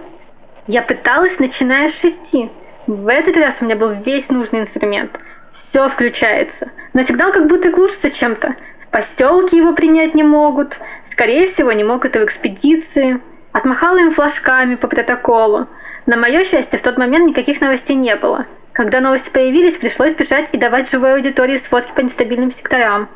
Я 0.66 0.82
пыталась, 0.82 1.38
начиная 1.38 1.88
с 1.88 2.00
шести. 2.00 2.50
В 2.88 3.06
этот 3.06 3.36
раз 3.36 3.54
у 3.60 3.64
меня 3.64 3.76
был 3.76 3.92
весь 4.04 4.28
нужный 4.28 4.62
инструмент. 4.62 5.12
Все 5.52 5.88
включается. 5.88 6.72
Но 6.94 7.04
сигнал 7.04 7.32
как 7.32 7.46
будто 7.46 7.70
глушится 7.70 8.10
чем-то. 8.10 8.56
В 8.88 8.90
поселке 8.90 9.58
его 9.58 9.72
принять 9.72 10.16
не 10.16 10.24
могут. 10.24 10.76
Скорее 11.12 11.46
всего, 11.46 11.70
не 11.70 11.84
могут 11.84 12.16
и 12.16 12.18
в 12.18 12.24
экспедиции. 12.24 13.20
Отмахала 13.52 13.98
им 13.98 14.10
флажками 14.10 14.74
по 14.74 14.88
протоколу. 14.88 15.68
На 16.06 16.16
мое 16.16 16.42
счастье, 16.42 16.76
в 16.76 16.82
тот 16.82 16.98
момент 16.98 17.28
никаких 17.28 17.60
новостей 17.60 17.94
не 17.94 18.16
было. 18.16 18.46
Когда 18.72 19.00
новости 19.00 19.30
появились, 19.30 19.76
пришлось 19.76 20.16
бежать 20.16 20.48
и 20.50 20.58
давать 20.58 20.90
живой 20.90 21.14
аудитории 21.14 21.58
сводки 21.58 21.92
по 21.94 22.00
нестабильным 22.00 22.50
секторам. 22.50 23.08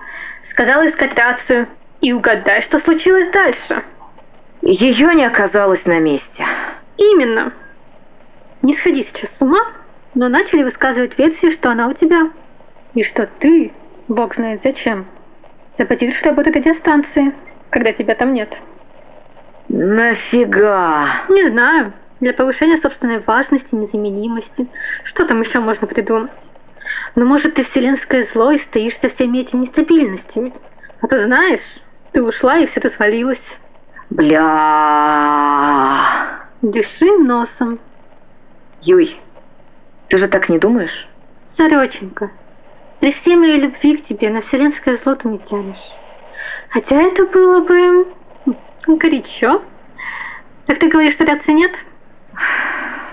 Сказала 0.48 0.86
искать 0.86 1.16
рацию. 1.16 1.68
И 2.00 2.12
угадай, 2.12 2.60
что 2.62 2.78
случилось 2.78 3.30
дальше. 3.30 3.82
Ее 4.62 5.14
не 5.14 5.24
оказалось 5.24 5.86
на 5.86 5.98
месте. 5.98 6.44
Именно. 6.96 7.52
Не 8.62 8.76
сходи 8.76 9.04
сейчас 9.04 9.30
с 9.38 9.40
ума, 9.40 9.60
но 10.14 10.28
начали 10.28 10.62
высказывать 10.62 11.18
версии, 11.18 11.50
что 11.50 11.70
она 11.70 11.88
у 11.88 11.92
тебя. 11.92 12.30
И 12.94 13.02
что 13.02 13.28
ты, 13.38 13.72
бог 14.08 14.34
знает 14.34 14.60
зачем, 14.62 15.06
саботируешь 15.76 16.22
работу 16.22 16.50
радиостанции, 16.50 17.34
когда 17.70 17.92
тебя 17.92 18.14
там 18.14 18.32
нет. 18.32 18.52
Нафига? 19.68 21.24
Не 21.28 21.48
знаю. 21.48 21.92
Для 22.20 22.32
повышения 22.32 22.78
собственной 22.78 23.18
важности, 23.20 23.74
незаменимости. 23.74 24.66
Что 25.04 25.26
там 25.26 25.42
еще 25.42 25.60
можно 25.60 25.86
придумать? 25.86 26.30
Но 27.14 27.24
может 27.24 27.54
ты 27.54 27.64
вселенское 27.64 28.26
зло 28.32 28.50
и 28.50 28.58
стоишь 28.58 28.98
со 28.98 29.08
всеми 29.08 29.38
этими 29.38 29.62
нестабильностями? 29.62 30.52
А 31.00 31.06
ты 31.06 31.22
знаешь, 31.22 31.60
ты 32.12 32.22
ушла 32.22 32.58
и 32.58 32.66
все 32.66 32.80
это 32.80 32.90
свалилось. 32.90 33.42
Бля. 34.10 34.40
Дыши 36.62 37.10
носом. 37.18 37.78
Юй, 38.82 39.18
ты 40.08 40.18
же 40.18 40.28
так 40.28 40.48
не 40.48 40.58
думаешь? 40.58 41.08
Сороченька, 41.56 42.30
при 43.00 43.12
всей 43.12 43.36
моей 43.36 43.60
любви 43.60 43.96
к 43.96 44.06
тебе 44.06 44.30
на 44.30 44.40
вселенское 44.42 44.96
зло 44.96 45.14
ты 45.14 45.28
не 45.28 45.38
тянешь. 45.38 45.94
Хотя 46.70 47.00
это 47.02 47.26
было 47.26 47.60
бы 47.60 48.06
горячо. 48.86 49.62
Так 50.66 50.78
ты 50.78 50.88
говоришь, 50.88 51.14
что 51.14 51.24
рации 51.24 51.52
нет? 51.52 51.72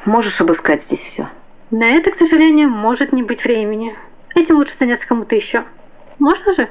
Можешь 0.05 0.41
обыскать 0.41 0.83
здесь 0.83 1.01
все. 1.01 1.29
На 1.73 1.86
это, 1.86 2.12
к 2.12 2.17
сожалению, 2.19 2.69
может 2.69 3.13
не 3.13 3.23
быть 3.23 3.43
времени. 3.43 3.95
Этим 4.36 4.57
лучше 4.57 4.75
заняться 4.79 5.07
кому-то 5.07 5.33
еще. 5.33 5.63
Можно 6.19 6.53
же? 6.53 6.69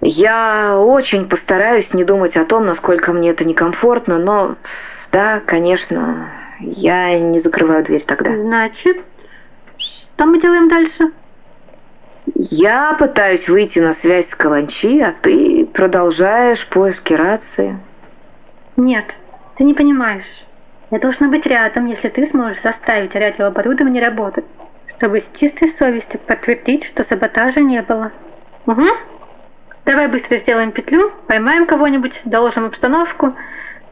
Я 0.00 0.76
очень 0.76 1.28
постараюсь 1.28 1.94
не 1.94 2.02
думать 2.02 2.36
о 2.36 2.44
том, 2.44 2.66
насколько 2.66 3.12
мне 3.12 3.30
это 3.30 3.44
некомфортно, 3.44 4.18
но 4.18 4.56
да, 5.12 5.38
конечно, 5.38 6.28
я 6.58 7.16
не 7.16 7.38
закрываю 7.38 7.84
дверь 7.84 8.02
тогда. 8.02 8.36
Значит, 8.36 8.96
что 9.76 10.26
мы 10.26 10.40
делаем 10.40 10.68
дальше? 10.68 11.12
Я 12.34 12.94
пытаюсь 12.94 13.48
выйти 13.48 13.78
на 13.78 13.94
связь 13.94 14.30
с 14.30 14.34
Каланчи, 14.34 14.98
а 14.98 15.14
ты 15.22 15.64
продолжаешь 15.64 16.66
поиски 16.66 17.14
рации. 17.14 17.78
Нет, 18.76 19.04
ты 19.54 19.62
не 19.62 19.74
понимаешь. 19.74 20.44
Я 20.92 20.98
должна 20.98 21.28
быть 21.28 21.46
рядом, 21.46 21.86
если 21.86 22.10
ты 22.10 22.26
сможешь 22.26 22.60
заставить 22.62 23.14
радиооборудование 23.14 24.06
работать, 24.06 24.44
чтобы 24.90 25.22
с 25.22 25.30
чистой 25.40 25.74
совестью 25.78 26.20
подтвердить, 26.20 26.84
что 26.84 27.02
саботажа 27.02 27.60
не 27.60 27.80
было. 27.80 28.12
Угу. 28.66 28.84
Давай 29.86 30.08
быстро 30.08 30.36
сделаем 30.36 30.70
петлю, 30.70 31.10
поймаем 31.26 31.64
кого-нибудь, 31.64 32.20
доложим 32.26 32.66
обстановку. 32.66 33.34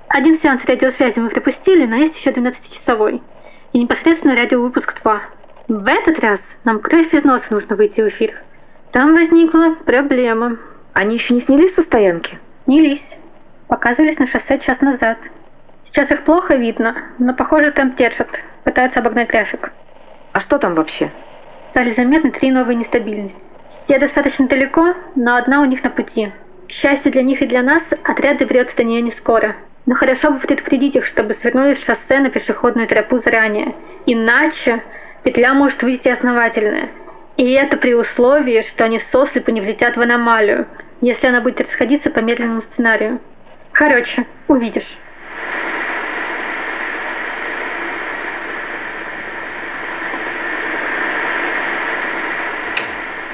Один 0.08 0.38
сеанс 0.40 0.62
радиосвязи 0.66 1.18
мы 1.20 1.30
пропустили, 1.30 1.86
но 1.86 1.96
есть 1.96 2.18
еще 2.18 2.32
12-часовой. 2.32 3.22
И 3.72 3.78
непосредственно 3.78 4.36
радиовыпуск 4.36 5.00
2. 5.02 5.22
В 5.68 5.88
этот 5.88 6.20
раз 6.20 6.40
нам 6.64 6.80
кровь 6.80 7.14
из 7.14 7.24
носа 7.24 7.46
нужно 7.48 7.76
выйти 7.76 8.02
в 8.02 8.08
эфир. 8.08 8.34
Там 8.92 9.14
возникла 9.14 9.74
проблема. 9.86 10.58
Они 10.92 11.14
еще 11.14 11.32
не 11.32 11.40
снялись 11.40 11.74
со 11.74 11.80
стоянки? 11.80 12.38
Снялись. 12.64 13.08
Показывались 13.68 14.18
на 14.18 14.26
шоссе 14.26 14.58
час 14.58 14.82
назад. 14.82 15.16
Сейчас 15.92 16.09
их 16.12 16.22
плохо 16.22 16.55
видно, 16.55 16.94
но, 17.18 17.35
похоже, 17.35 17.72
темп 17.72 17.96
держат. 17.96 18.29
Пытаются 18.62 19.00
обогнать 19.00 19.29
трафик. 19.29 19.72
А 20.33 20.38
что 20.38 20.59
там 20.59 20.76
вообще? 20.76 21.11
Стали 21.64 21.90
заметны 21.90 22.31
три 22.31 22.53
новые 22.53 22.76
нестабильности. 22.76 23.40
Все 23.85 23.98
достаточно 23.98 24.46
далеко, 24.46 24.94
но 25.16 25.35
одна 25.35 25.61
у 25.61 25.64
них 25.64 25.83
на 25.83 25.90
пути. 25.90 26.31
К 26.68 26.70
счастью 26.70 27.11
для 27.11 27.22
них 27.22 27.42
и 27.42 27.46
для 27.46 27.62
нас, 27.62 27.83
отряд 28.05 28.38
доберется 28.38 28.76
до 28.76 28.85
нее 28.85 29.03
не 29.03 29.11
скоро. 29.11 29.57
Но 29.87 29.96
хорошо 29.96 30.31
бы 30.31 30.38
предупредить 30.38 30.94
их, 30.94 31.07
чтобы 31.07 31.35
свернули 31.35 31.74
с 31.74 31.85
шоссе 31.85 32.20
на 32.20 32.31
пешеходную 32.31 32.87
тропу 32.87 33.18
заранее. 33.18 33.74
Иначе 34.07 34.85
петля 35.24 35.55
может 35.55 35.83
выйти 35.83 36.09
основательная. 36.09 36.90
И 37.37 37.50
это 37.50 37.76
при 37.76 37.94
условии, 37.94 38.62
что 38.62 38.85
они 38.85 39.00
сослепу 39.11 39.50
не 39.50 39.61
влетят 39.61 39.96
в 39.96 40.00
аномалию, 40.00 40.68
если 41.00 41.26
она 41.26 41.40
будет 41.40 41.61
расходиться 41.61 42.11
по 42.11 42.20
медленному 42.20 42.62
сценарию. 42.62 43.18
Короче, 43.72 44.26
увидишь. 44.46 44.98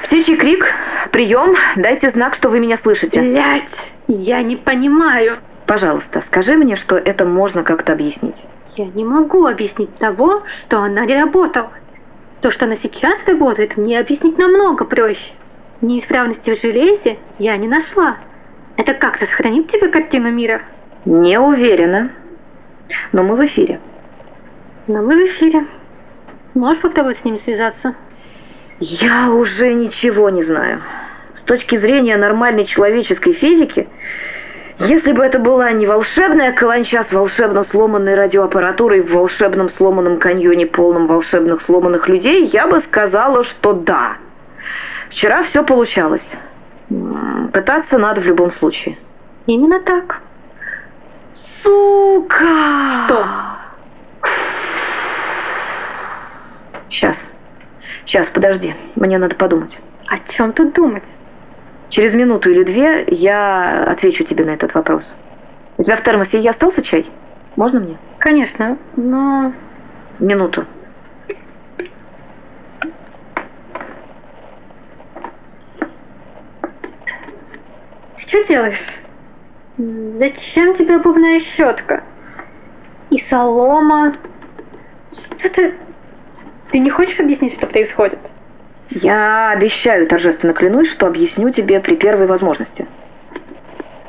Птичий 0.06 0.36
крик. 0.36 0.64
Прием. 1.10 1.56
Дайте 1.74 2.10
знак, 2.10 2.36
что 2.36 2.48
вы 2.48 2.60
меня 2.60 2.76
слышите. 2.76 3.20
Блять, 3.20 3.64
я 4.06 4.40
не 4.40 4.54
понимаю. 4.54 5.38
Пожалуйста, 5.66 6.20
скажи 6.20 6.54
мне, 6.56 6.76
что 6.76 6.96
это 6.96 7.24
можно 7.24 7.64
как-то 7.64 7.92
объяснить. 7.92 8.40
Я 8.76 8.84
не 8.86 9.04
могу 9.04 9.46
объяснить 9.46 9.92
того, 9.96 10.44
что 10.60 10.78
она 10.78 11.04
не 11.06 11.20
работала. 11.20 11.72
То, 12.40 12.52
что 12.52 12.66
она 12.66 12.76
сейчас 12.76 13.18
работает, 13.26 13.76
мне 13.76 13.98
объяснить 13.98 14.38
намного 14.38 14.84
проще. 14.84 15.32
Неисправности 15.80 16.54
в 16.54 16.60
железе 16.62 17.18
я 17.40 17.56
не 17.56 17.66
нашла. 17.66 18.18
Это 18.76 18.94
как-то 18.94 19.26
сохранит 19.26 19.72
тебе 19.72 19.88
картину 19.88 20.30
мира? 20.30 20.62
Не 21.04 21.40
уверена. 21.40 22.12
Но 23.10 23.24
мы 23.24 23.34
в 23.34 23.44
эфире. 23.44 23.80
Но 24.86 25.02
мы 25.02 25.16
в 25.16 25.26
эфире. 25.26 25.66
Можешь 26.54 26.80
попробовать 26.80 27.18
с 27.18 27.24
ними 27.24 27.38
связаться? 27.38 27.96
Я 28.78 29.30
уже 29.30 29.72
ничего 29.72 30.28
не 30.28 30.42
знаю. 30.42 30.82
С 31.34 31.40
точки 31.40 31.76
зрения 31.76 32.16
нормальной 32.16 32.66
человеческой 32.66 33.32
физики, 33.32 33.88
если 34.78 35.12
бы 35.12 35.24
это 35.24 35.38
была 35.38 35.72
не 35.72 35.86
волшебная 35.86 36.52
каланча 36.52 37.02
с 37.02 37.10
волшебно 37.10 37.64
сломанной 37.64 38.14
радиоаппаратурой 38.14 39.00
в 39.00 39.14
волшебном 39.14 39.70
сломанном 39.70 40.18
каньоне, 40.18 40.66
полном 40.66 41.06
волшебных 41.06 41.62
сломанных 41.62 42.08
людей, 42.08 42.46
я 42.52 42.66
бы 42.66 42.80
сказала, 42.80 43.44
что 43.44 43.72
да. 43.72 44.18
Вчера 45.08 45.42
все 45.42 45.64
получалось. 45.64 46.28
Пытаться 47.54 47.96
надо 47.96 48.20
в 48.20 48.26
любом 48.26 48.52
случае. 48.52 48.98
Именно 49.46 49.80
так. 49.80 50.20
Сука! 51.62 53.06
Что? 53.06 53.26
Сейчас. 56.90 57.16
Сейчас, 58.06 58.28
подожди. 58.28 58.74
Мне 58.94 59.18
надо 59.18 59.34
подумать. 59.34 59.80
О 60.06 60.18
чем 60.32 60.52
тут 60.52 60.72
думать? 60.72 61.02
Через 61.88 62.14
минуту 62.14 62.50
или 62.50 62.62
две 62.62 63.04
я 63.08 63.82
отвечу 63.82 64.22
тебе 64.22 64.44
на 64.44 64.50
этот 64.50 64.74
вопрос. 64.74 65.12
У 65.76 65.82
тебя 65.82 65.96
в 65.96 66.04
термосе 66.04 66.40
и 66.40 66.46
остался 66.46 66.82
чай? 66.82 67.10
Можно 67.56 67.80
мне? 67.80 67.98
Конечно, 68.18 68.78
но... 68.94 69.52
Минуту. 70.20 70.66
Ты 78.16 78.28
что 78.28 78.44
делаешь? 78.44 78.86
Зачем 79.78 80.76
тебе 80.76 80.96
обувная 80.96 81.40
щетка? 81.40 82.04
И 83.10 83.18
солома? 83.18 84.16
Что 85.38 85.50
ты... 85.50 85.74
Ты 86.70 86.78
не 86.78 86.90
хочешь 86.90 87.20
объяснить, 87.20 87.54
что 87.54 87.66
происходит? 87.66 88.18
Я 88.90 89.50
обещаю, 89.50 90.06
торжественно 90.06 90.52
клянусь, 90.52 90.90
что 90.90 91.06
объясню 91.06 91.50
тебе 91.50 91.80
при 91.80 91.96
первой 91.96 92.26
возможности. 92.26 92.86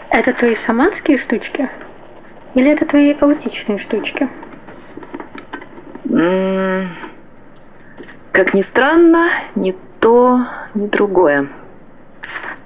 Это 0.10 0.34
твои 0.34 0.56
шаманские 0.56 1.18
штучки? 1.18 1.70
Или 2.54 2.72
это 2.72 2.86
твои 2.86 3.16
аутичные 3.20 3.78
штучки? 3.78 4.30
М-м, 6.06 6.90
как 8.32 8.54
ни 8.54 8.62
странно, 8.62 9.28
ни 9.56 9.76
то, 10.00 10.42
ни 10.74 10.88
другое. 10.88 11.50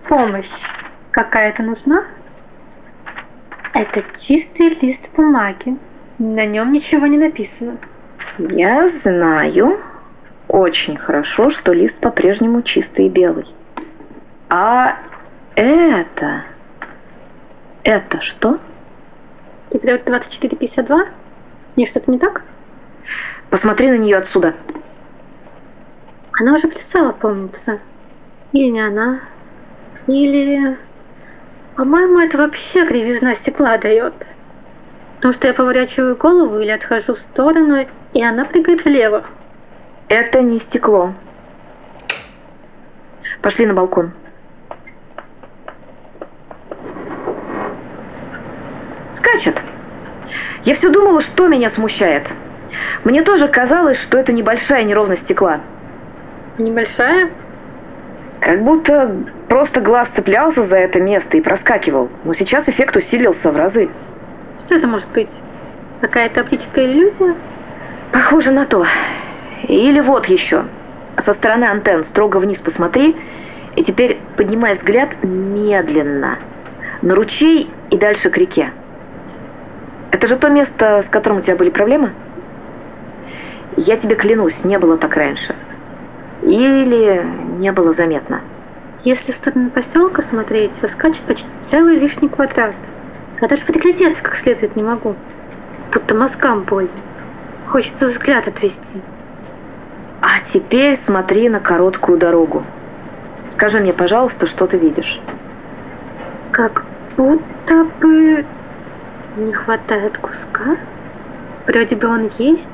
Помощь 0.08 0.50
какая-то 1.12 1.64
нужна? 1.64 2.06
Это 3.74 4.04
чистый 4.20 4.78
лист 4.82 5.02
бумаги. 5.16 5.78
На 6.20 6.46
нем 6.46 6.72
ничего 6.72 7.08
не 7.08 7.18
написано. 7.18 7.78
Я 8.50 8.90
знаю 8.90 9.80
очень 10.48 10.98
хорошо, 10.98 11.52
что 11.52 11.74
лист 11.74 11.98
по-прежнему 11.98 12.64
чистый 12.64 13.06
и 13.06 13.10
белый. 13.10 13.46
А 14.50 14.98
это... 15.56 16.44
Это 17.84 18.22
что? 18.22 18.60
Тебе 19.72 19.98
2452? 19.98 21.06
С 21.74 21.78
ней 21.78 21.86
что-то 21.86 22.10
не 22.10 22.18
так? 22.18 22.44
Посмотри 23.50 23.90
на 23.92 23.98
нее 23.98 24.18
отсюда. 24.18 24.56
Она 26.40 26.56
уже 26.56 26.68
плясала, 26.68 27.12
помнится. 27.12 27.80
Или 28.54 28.72
не 28.72 28.82
она. 28.82 29.20
Или... 30.08 30.78
По-моему, 31.76 32.20
это 32.20 32.38
вообще 32.38 32.88
кривизна 32.88 33.36
стекла 33.36 33.78
дает. 33.78 34.14
Потому 35.18 35.34
что 35.36 35.48
я 35.48 35.54
поворачиваю 35.54 36.16
голову 36.16 36.60
или 36.60 36.72
отхожу 36.72 37.14
в 37.14 37.20
сторону, 37.20 37.76
и 38.14 38.24
она 38.24 38.46
прыгает 38.46 38.84
влево. 38.84 39.26
Это 40.10 40.42
не 40.42 40.60
стекло. 40.60 41.14
Пошли 43.42 43.66
на 43.66 43.74
балкон. 43.74 44.12
Скачет. 49.14 49.62
Я 50.64 50.76
все 50.76 50.90
думала, 50.90 51.22
что 51.22 51.48
меня 51.48 51.70
смущает. 51.70 52.28
Мне 53.04 53.24
тоже 53.24 53.48
казалось, 53.48 54.00
что 54.00 54.18
это 54.18 54.32
небольшая 54.32 54.84
неровность 54.84 55.24
стекла. 55.24 55.62
Небольшая? 56.58 57.32
Как 58.40 58.64
будто 58.64 59.16
просто 59.48 59.82
глаз 59.82 60.10
цеплялся 60.10 60.64
за 60.64 60.78
это 60.78 61.00
место 61.00 61.38
и 61.38 61.42
проскакивал. 61.42 62.10
Но 62.24 62.34
сейчас 62.34 62.70
эффект 62.70 62.96
усилился 62.96 63.52
в 63.52 63.58
разы. 63.58 63.90
Что 64.66 64.76
это 64.76 64.88
может 64.88 65.08
быть? 65.10 65.30
Какая-то 66.02 66.42
оптическая 66.42 66.86
иллюзия? 66.86 67.36
Похоже 68.12 68.52
на 68.52 68.66
то. 68.66 68.86
Или 69.68 70.02
вот 70.02 70.26
еще. 70.26 70.66
Со 71.18 71.34
стороны 71.34 71.66
антенн 71.66 72.04
строго 72.04 72.38
вниз 72.38 72.60
посмотри, 72.60 73.16
и 73.78 73.84
теперь 73.84 74.20
поднимай 74.36 74.76
взгляд 74.76 75.24
медленно. 75.24 76.40
На 77.02 77.16
ручей 77.16 77.70
и 77.90 77.98
дальше 77.98 78.30
к 78.30 78.38
реке. 78.38 78.72
Это 80.12 80.28
же 80.28 80.36
то 80.36 80.50
место, 80.50 81.02
с 81.02 81.08
которым 81.08 81.40
у 81.40 81.42
тебя 81.42 81.56
были 81.56 81.70
проблемы? 81.70 82.12
Я 83.78 83.96
тебе 83.96 84.16
клянусь, 84.16 84.66
не 84.66 84.78
было 84.78 84.98
так 84.98 85.16
раньше. 85.16 85.56
Или 86.42 87.26
не 87.60 87.72
было 87.72 87.94
заметно. 87.94 88.42
Если 89.06 89.32
в 89.32 89.36
сторону 89.36 89.70
поселка 89.70 90.22
смотреть, 90.24 90.72
то 90.82 90.90
скачет 90.90 91.22
почти 91.22 91.48
целый 91.70 91.96
лишний 91.96 92.28
квадрат. 92.28 92.76
Я 93.40 93.48
даже 93.48 93.64
приглядеться 93.64 94.22
как 94.22 94.36
следует 94.36 94.76
не 94.76 94.84
могу. 94.84 95.16
Будто 95.94 96.14
мозгам 96.14 96.64
больно. 96.64 96.92
Хочется 97.72 98.08
взгляд 98.08 98.50
отвести. 98.50 99.02
А 100.22 100.42
теперь 100.52 100.98
смотри 100.98 101.48
на 101.48 101.62
короткую 101.62 102.18
дорогу. 102.18 102.66
Скажи 103.48 103.80
мне, 103.80 103.94
пожалуйста, 103.94 104.46
что 104.46 104.68
ты 104.68 104.78
видишь? 104.78 105.22
Как 106.52 106.84
будто 107.16 107.86
бы 108.02 108.46
не 109.38 109.54
хватает 109.54 110.18
куска. 110.18 110.76
Вроде 111.66 111.96
бы 111.96 112.10
он 112.10 112.30
есть, 112.38 112.68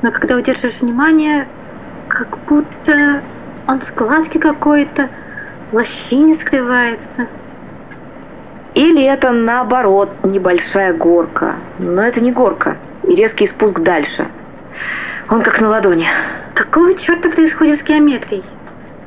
но 0.00 0.10
когда 0.10 0.36
удержишь 0.36 0.80
внимание, 0.80 1.46
как 2.08 2.38
будто 2.48 3.20
он 3.68 3.80
в 3.80 3.84
складке 3.84 4.38
какой-то, 4.38 5.10
в 5.70 5.74
лощине 5.74 6.36
скрывается. 6.36 7.26
Или 8.72 9.04
это 9.04 9.30
наоборот 9.30 10.08
небольшая 10.22 10.94
горка. 10.94 11.56
Но 11.78 12.00
это 12.00 12.22
не 12.22 12.32
горка. 12.32 12.78
И 13.04 13.14
резкий 13.14 13.46
спуск 13.46 13.80
дальше. 13.80 14.28
Он 15.28 15.42
как 15.42 15.60
на 15.60 15.68
ладони. 15.68 16.06
Какого 16.54 16.94
черта 16.94 17.28
происходит 17.28 17.80
с 17.80 17.82
геометрией? 17.82 18.44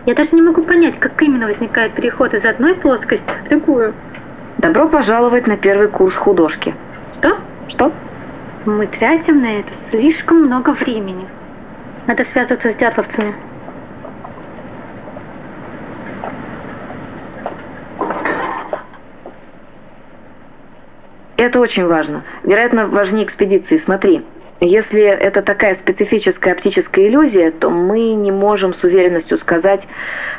Я 0.05 0.13
даже 0.13 0.29
не 0.34 0.41
могу 0.41 0.63
понять, 0.63 0.99
как 0.99 1.21
именно 1.21 1.47
возникает 1.47 1.93
переход 1.93 2.34
из 2.34 2.45
одной 2.45 2.75
плоскости 2.75 3.25
в 3.45 3.49
другую. 3.49 3.93
Добро 4.58 4.88
пожаловать 4.88 5.47
на 5.47 5.58
первый 5.58 5.88
курс 5.88 6.15
художки. 6.15 6.73
Что? 7.15 7.38
Что? 7.67 7.91
Мы 8.65 8.88
тратим 8.88 9.41
на 9.41 9.60
это 9.60 9.71
слишком 9.89 10.43
много 10.43 10.71
времени. 10.71 11.27
Надо 12.08 12.23
связываться 12.25 12.71
с 12.71 12.75
дятловцами. 12.75 13.36
Это 21.55 21.61
очень 21.61 21.87
важно. 21.87 22.25
Вероятно, 22.43 22.85
важнее 22.85 23.23
экспедиции. 23.23 23.77
Смотри, 23.77 24.25
если 24.59 25.01
это 25.03 25.41
такая 25.41 25.73
специфическая 25.75 26.53
оптическая 26.53 27.07
иллюзия, 27.07 27.49
то 27.49 27.69
мы 27.69 28.11
не 28.11 28.29
можем 28.29 28.73
с 28.73 28.83
уверенностью 28.83 29.37
сказать, 29.37 29.87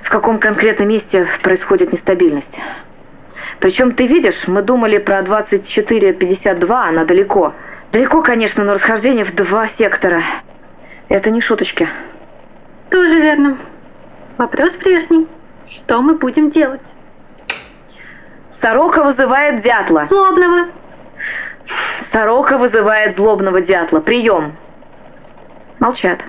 в 0.02 0.10
каком 0.10 0.38
конкретном 0.38 0.88
месте 0.88 1.26
происходит 1.42 1.90
нестабильность. 1.90 2.58
Причем, 3.60 3.92
ты 3.92 4.06
видишь, 4.06 4.46
мы 4.46 4.60
думали 4.60 4.98
про 4.98 5.22
2452, 5.22 6.84
она 6.86 7.06
далеко. 7.06 7.54
Далеко, 7.92 8.20
конечно, 8.20 8.62
но 8.62 8.74
расхождение 8.74 9.24
в 9.24 9.34
два 9.34 9.68
сектора. 9.68 10.20
Это 11.08 11.30
не 11.30 11.40
шуточки. 11.40 11.88
Тоже 12.90 13.18
верно. 13.18 13.56
Вопрос 14.36 14.72
прежний. 14.72 15.26
Что 15.70 16.02
мы 16.02 16.16
будем 16.16 16.50
делать? 16.50 16.82
Сорока 18.50 19.02
вызывает 19.02 19.62
дятла. 19.62 20.08
Злобного. 20.10 20.66
Сорока 22.12 22.58
вызывает 22.58 23.16
злобного 23.16 23.60
дятла. 23.60 24.00
Прием. 24.00 24.56
Молчат. 25.78 26.24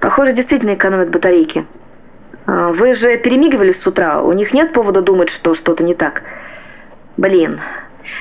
Похоже, 0.00 0.32
действительно 0.32 0.74
экономят 0.74 1.10
батарейки. 1.10 1.66
А, 2.46 2.72
вы 2.72 2.94
же 2.94 3.16
перемигивались 3.18 3.80
с 3.80 3.86
утра. 3.86 4.22
У 4.22 4.32
них 4.32 4.52
нет 4.52 4.72
повода 4.72 5.02
думать, 5.02 5.30
что 5.30 5.54
что-то 5.54 5.84
не 5.84 5.94
так. 5.94 6.22
Блин. 7.16 7.60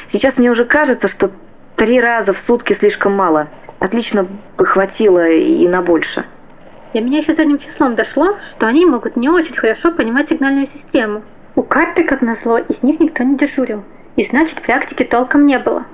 Сейчас 0.09 0.37
мне 0.37 0.49
уже 0.49 0.65
кажется, 0.65 1.07
что 1.07 1.31
три 1.75 2.01
раза 2.01 2.33
в 2.33 2.39
сутки 2.39 2.73
слишком 2.73 3.13
мало. 3.13 3.47
Отлично 3.79 4.27
бы 4.57 4.65
хватило 4.65 5.27
и 5.29 5.67
на 5.67 5.81
больше. 5.81 6.25
Для 6.93 7.01
меня 7.01 7.19
еще 7.19 7.35
задним 7.35 7.59
числом 7.59 7.95
дошло, 7.95 8.37
что 8.51 8.67
они 8.67 8.85
могут 8.85 9.15
не 9.15 9.29
очень 9.29 9.55
хорошо 9.55 9.91
понимать 9.91 10.29
сигнальную 10.29 10.67
систему. 10.67 11.23
У 11.55 11.61
карты, 11.61 12.03
как 12.03 12.21
назло, 12.21 12.57
из 12.57 12.81
них 12.83 12.99
никто 12.99 13.23
не 13.23 13.37
дежурил. 13.37 13.83
И 14.15 14.23
значит, 14.25 14.61
практики 14.61 15.03
толком 15.03 15.45
не 15.45 15.59
было. 15.59 15.85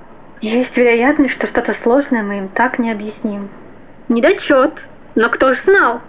Есть 0.42 0.76
вероятность, 0.76 1.36
что 1.36 1.46
что-то 1.46 1.74
сложное 1.74 2.24
мы 2.24 2.40
им 2.40 2.48
так 2.50 2.80
не 2.80 2.92
объясним. 2.92 3.50
Недочет. 4.10 4.74
Но 5.14 5.30
кто 5.30 5.54
ж 5.54 5.60
знал? 5.60 6.02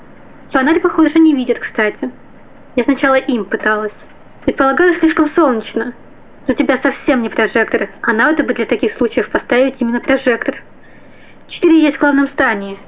Фонарь, 0.53 0.81
похоже, 0.81 1.18
не 1.18 1.35
видит, 1.35 1.59
кстати. 1.59 2.11
Я 2.75 2.85
сначала 2.85 3.16
им 3.16 3.45
пыталась. 3.45 3.92
Предполагаю, 4.47 4.95
слишком 4.95 5.29
солнечно. 5.29 5.92
У 6.49 6.53
тебя 6.55 6.79
совсем 6.79 7.21
не 7.21 7.29
прожектор, 7.29 7.90
а 8.01 8.14
надо 8.14 8.42
бы 8.42 8.55
для 8.55 8.64
таких 8.64 8.95
случаев 8.95 9.29
поставить 9.29 9.77
именно 9.81 10.01
прожектор. 10.01 10.62
Четыре 11.49 11.83
есть 11.83 11.99
в 11.99 12.01
главном 12.01 12.27
здании. 12.27 12.79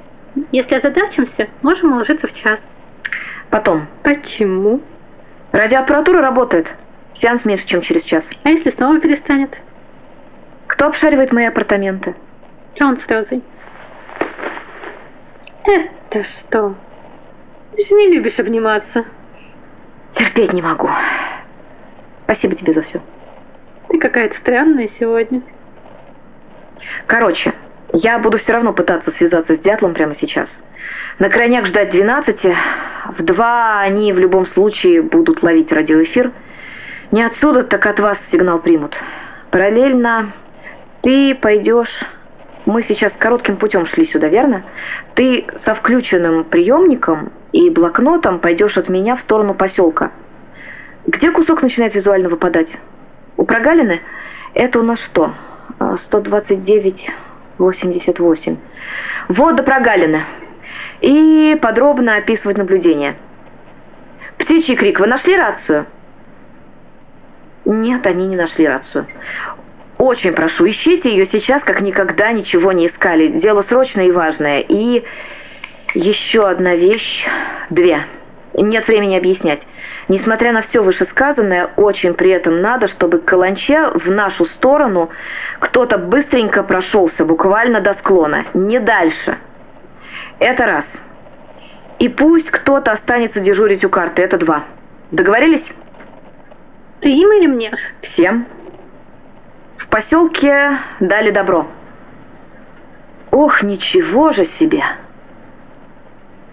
Если 0.50 0.76
озадачимся, 0.76 1.48
можем 1.60 1.92
уложиться 1.92 2.26
в 2.26 2.34
час. 2.34 2.60
Потом. 3.50 3.86
Почему? 4.02 4.80
Радиоаппаратура 5.52 6.22
работает. 6.22 6.74
Сеанс 7.12 7.44
меньше, 7.44 7.66
чем 7.66 7.82
через 7.82 8.02
час. 8.04 8.26
А 8.44 8.48
если 8.48 8.70
снова 8.70 8.98
перестанет? 8.98 9.58
Кто 10.66 10.86
обшаривает 10.86 11.32
мои 11.32 11.44
апартаменты? 11.44 12.14
Джон 12.76 12.98
с 12.98 13.08
Розой. 13.08 13.42
Это 15.64 16.24
что? 16.24 16.74
Ты 17.74 17.86
же 17.86 17.94
не 17.94 18.08
любишь 18.08 18.38
обниматься. 18.38 19.04
Терпеть 20.10 20.52
не 20.52 20.62
могу. 20.62 20.88
Спасибо 22.16 22.54
тебе 22.54 22.72
за 22.72 22.82
все. 22.82 23.00
Ты 23.88 23.98
какая-то 23.98 24.36
странная 24.38 24.88
сегодня. 24.98 25.42
Короче, 27.06 27.52
я 27.92 28.18
буду 28.18 28.38
все 28.38 28.52
равно 28.52 28.72
пытаться 28.72 29.10
связаться 29.10 29.56
с 29.56 29.60
дятлом 29.60 29.94
прямо 29.94 30.14
сейчас. 30.14 30.62
На 31.18 31.28
крайняк 31.28 31.66
ждать 31.66 31.90
12. 31.90 32.46
В 33.16 33.22
2 33.22 33.80
они 33.80 34.12
в 34.12 34.18
любом 34.18 34.46
случае 34.46 35.02
будут 35.02 35.42
ловить 35.42 35.72
радиоэфир. 35.72 36.32
Не 37.12 37.22
отсюда, 37.22 37.62
так 37.62 37.86
от 37.86 38.00
вас 38.00 38.24
сигнал 38.26 38.58
примут. 38.58 38.96
Параллельно 39.50 40.32
ты 41.04 41.34
пойдешь... 41.34 42.00
Мы 42.64 42.82
сейчас 42.82 43.12
коротким 43.12 43.58
путем 43.58 43.84
шли 43.84 44.06
сюда, 44.06 44.28
верно? 44.28 44.64
Ты 45.14 45.44
со 45.54 45.74
включенным 45.74 46.44
приемником 46.44 47.30
и 47.52 47.68
блокнотом 47.68 48.38
пойдешь 48.38 48.78
от 48.78 48.88
меня 48.88 49.14
в 49.16 49.20
сторону 49.20 49.52
поселка. 49.52 50.12
Где 51.06 51.30
кусок 51.30 51.60
начинает 51.60 51.94
визуально 51.94 52.30
выпадать? 52.30 52.78
У 53.36 53.44
прогалины? 53.44 54.00
Это 54.54 54.80
у 54.80 54.82
нас 54.82 54.98
что? 54.98 55.34
129, 55.78 57.10
а, 57.10 57.12
88. 57.62 58.56
Вот 59.28 59.56
до 59.56 59.62
прогалины. 59.62 60.22
И 61.02 61.58
подробно 61.60 62.16
описывать 62.16 62.56
наблюдение. 62.56 63.16
Птичий 64.38 64.74
крик. 64.74 65.00
Вы 65.00 65.06
нашли 65.06 65.36
рацию? 65.36 65.84
Нет, 67.66 68.06
они 68.06 68.26
не 68.26 68.36
нашли 68.36 68.66
рацию. 68.66 69.06
Очень 70.04 70.32
прошу, 70.32 70.68
ищите 70.68 71.08
ее 71.08 71.24
сейчас, 71.24 71.64
как 71.64 71.80
никогда 71.80 72.30
ничего 72.30 72.72
не 72.72 72.88
искали. 72.88 73.28
Дело 73.28 73.62
срочное 73.62 74.04
и 74.04 74.10
важное. 74.10 74.60
И 74.60 75.02
еще 75.94 76.46
одна 76.46 76.76
вещь. 76.76 77.26
Две. 77.70 78.04
Нет 78.52 78.86
времени 78.86 79.16
объяснять. 79.16 79.66
Несмотря 80.08 80.52
на 80.52 80.60
все 80.60 80.82
вышесказанное, 80.82 81.70
очень 81.78 82.12
при 82.12 82.32
этом 82.32 82.60
надо, 82.60 82.86
чтобы 82.86 83.18
к 83.18 83.24
каланче 83.24 83.92
в 83.94 84.10
нашу 84.10 84.44
сторону 84.44 85.08
кто-то 85.58 85.96
быстренько 85.96 86.62
прошелся, 86.62 87.24
буквально 87.24 87.80
до 87.80 87.94
склона. 87.94 88.44
Не 88.52 88.80
дальше. 88.80 89.38
Это 90.38 90.66
раз. 90.66 91.00
И 91.98 92.10
пусть 92.10 92.50
кто-то 92.50 92.92
останется 92.92 93.40
дежурить 93.40 93.86
у 93.86 93.88
карты. 93.88 94.20
Это 94.20 94.36
два. 94.36 94.64
Договорились? 95.12 95.72
Ты 97.00 97.08
им 97.08 97.32
или 97.32 97.46
мне? 97.46 97.72
Всем. 98.02 98.46
В 99.76 99.88
поселке 99.88 100.78
дали 101.00 101.30
добро. 101.30 101.66
Ох, 103.30 103.62
ничего 103.62 104.32
же 104.32 104.46
себе. 104.46 104.82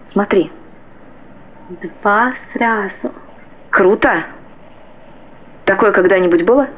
Смотри. 0.02 0.50
Два 2.02 2.34
сразу. 2.52 3.12
Круто. 3.70 4.24
Такое 5.64 5.92
когда-нибудь 5.92 6.42
было? 6.42 6.68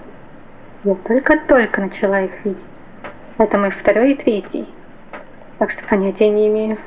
Я 0.84 0.94
только-только 0.94 1.80
начала 1.80 2.20
их 2.20 2.32
видеть. 2.44 2.60
Это 3.38 3.58
мой 3.58 3.70
второй 3.70 4.12
и 4.12 4.14
третий. 4.14 4.68
Так 5.58 5.70
что 5.70 5.82
понятия 5.88 6.28
не 6.28 6.48
имею. 6.48 6.78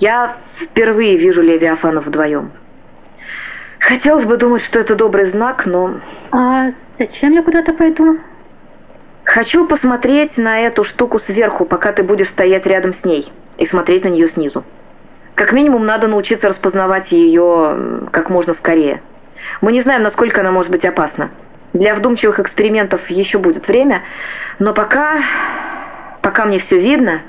Я 0.00 0.36
впервые 0.56 1.16
вижу 1.16 1.42
Левиафана 1.42 2.00
вдвоем. 2.00 2.50
Хотелось 3.78 4.24
бы 4.24 4.36
думать, 4.36 4.62
что 4.62 4.78
это 4.78 4.94
добрый 4.94 5.26
знак, 5.26 5.66
но... 5.66 6.00
А 6.32 6.70
зачем 6.98 7.32
я 7.32 7.42
куда-то 7.42 7.72
пойду? 7.72 8.18
Хочу 9.32 9.64
посмотреть 9.64 10.38
на 10.38 10.58
эту 10.58 10.82
штуку 10.82 11.20
сверху, 11.20 11.64
пока 11.64 11.92
ты 11.92 12.02
будешь 12.02 12.26
стоять 12.26 12.66
рядом 12.66 12.92
с 12.92 13.04
ней 13.04 13.32
и 13.58 13.64
смотреть 13.64 14.02
на 14.02 14.08
нее 14.08 14.26
снизу. 14.26 14.64
Как 15.36 15.52
минимум, 15.52 15.86
надо 15.86 16.08
научиться 16.08 16.48
распознавать 16.48 17.12
ее 17.12 18.08
как 18.10 18.28
можно 18.28 18.54
скорее. 18.54 19.00
Мы 19.60 19.70
не 19.70 19.82
знаем, 19.82 20.02
насколько 20.02 20.40
она 20.40 20.50
может 20.50 20.72
быть 20.72 20.84
опасна. 20.84 21.30
Для 21.72 21.94
вдумчивых 21.94 22.40
экспериментов 22.40 23.08
еще 23.08 23.38
будет 23.38 23.68
время, 23.68 24.02
но 24.58 24.74
пока, 24.74 25.22
пока 26.22 26.44
мне 26.44 26.58
все 26.58 26.80
видно, 26.80 27.20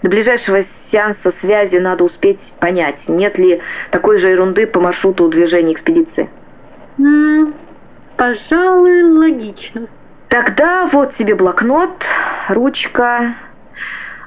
до 0.00 0.08
ближайшего 0.08 0.62
сеанса 0.62 1.30
связи 1.30 1.76
надо 1.76 2.02
успеть 2.04 2.50
понять, 2.60 3.10
нет 3.10 3.36
ли 3.36 3.60
такой 3.90 4.16
же 4.16 4.30
ерунды 4.30 4.66
по 4.66 4.80
маршруту 4.80 5.28
движения 5.28 5.74
экспедиции. 5.74 6.30
Пожалуй, 8.16 9.02
логично. 9.02 9.88
Тогда 10.32 10.86
вот 10.86 11.12
тебе 11.12 11.34
блокнот, 11.34 12.06
ручка, 12.48 13.34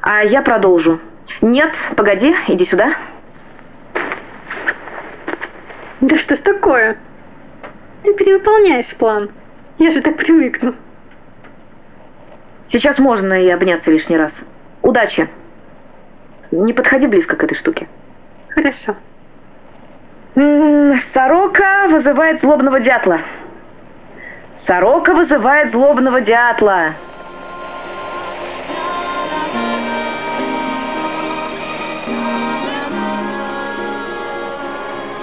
а 0.02 0.22
я 0.24 0.44
продолжу. 0.44 1.00
Нет, 1.42 1.76
погоди, 1.96 2.36
иди 2.48 2.64
сюда. 2.64 2.94
Да 6.02 6.16
что 6.20 6.36
ж 6.36 6.40
такое? 6.42 7.00
Ты 8.04 8.14
перевыполняешь 8.14 8.96
план. 9.00 9.32
Я 9.80 9.90
же 9.90 10.04
так 10.04 10.18
привыкну. 10.18 10.76
Сейчас 12.68 13.00
можно 13.00 13.44
и 13.44 13.50
обняться 13.50 13.90
лишний 13.90 14.18
раз. 14.18 14.42
Удачи. 14.84 15.28
Не 16.52 16.74
подходи 16.74 17.08
близко 17.08 17.36
к 17.36 17.44
этой 17.44 17.58
штуке. 17.58 17.88
Хорошо. 18.50 18.96
Сорока 20.36 21.88
вызывает 21.88 22.42
злобного 22.42 22.80
дятла. 22.80 23.22
Сорока 24.56 25.14
вызывает 25.14 25.72
злобного 25.72 26.22
дятла. 26.22 26.96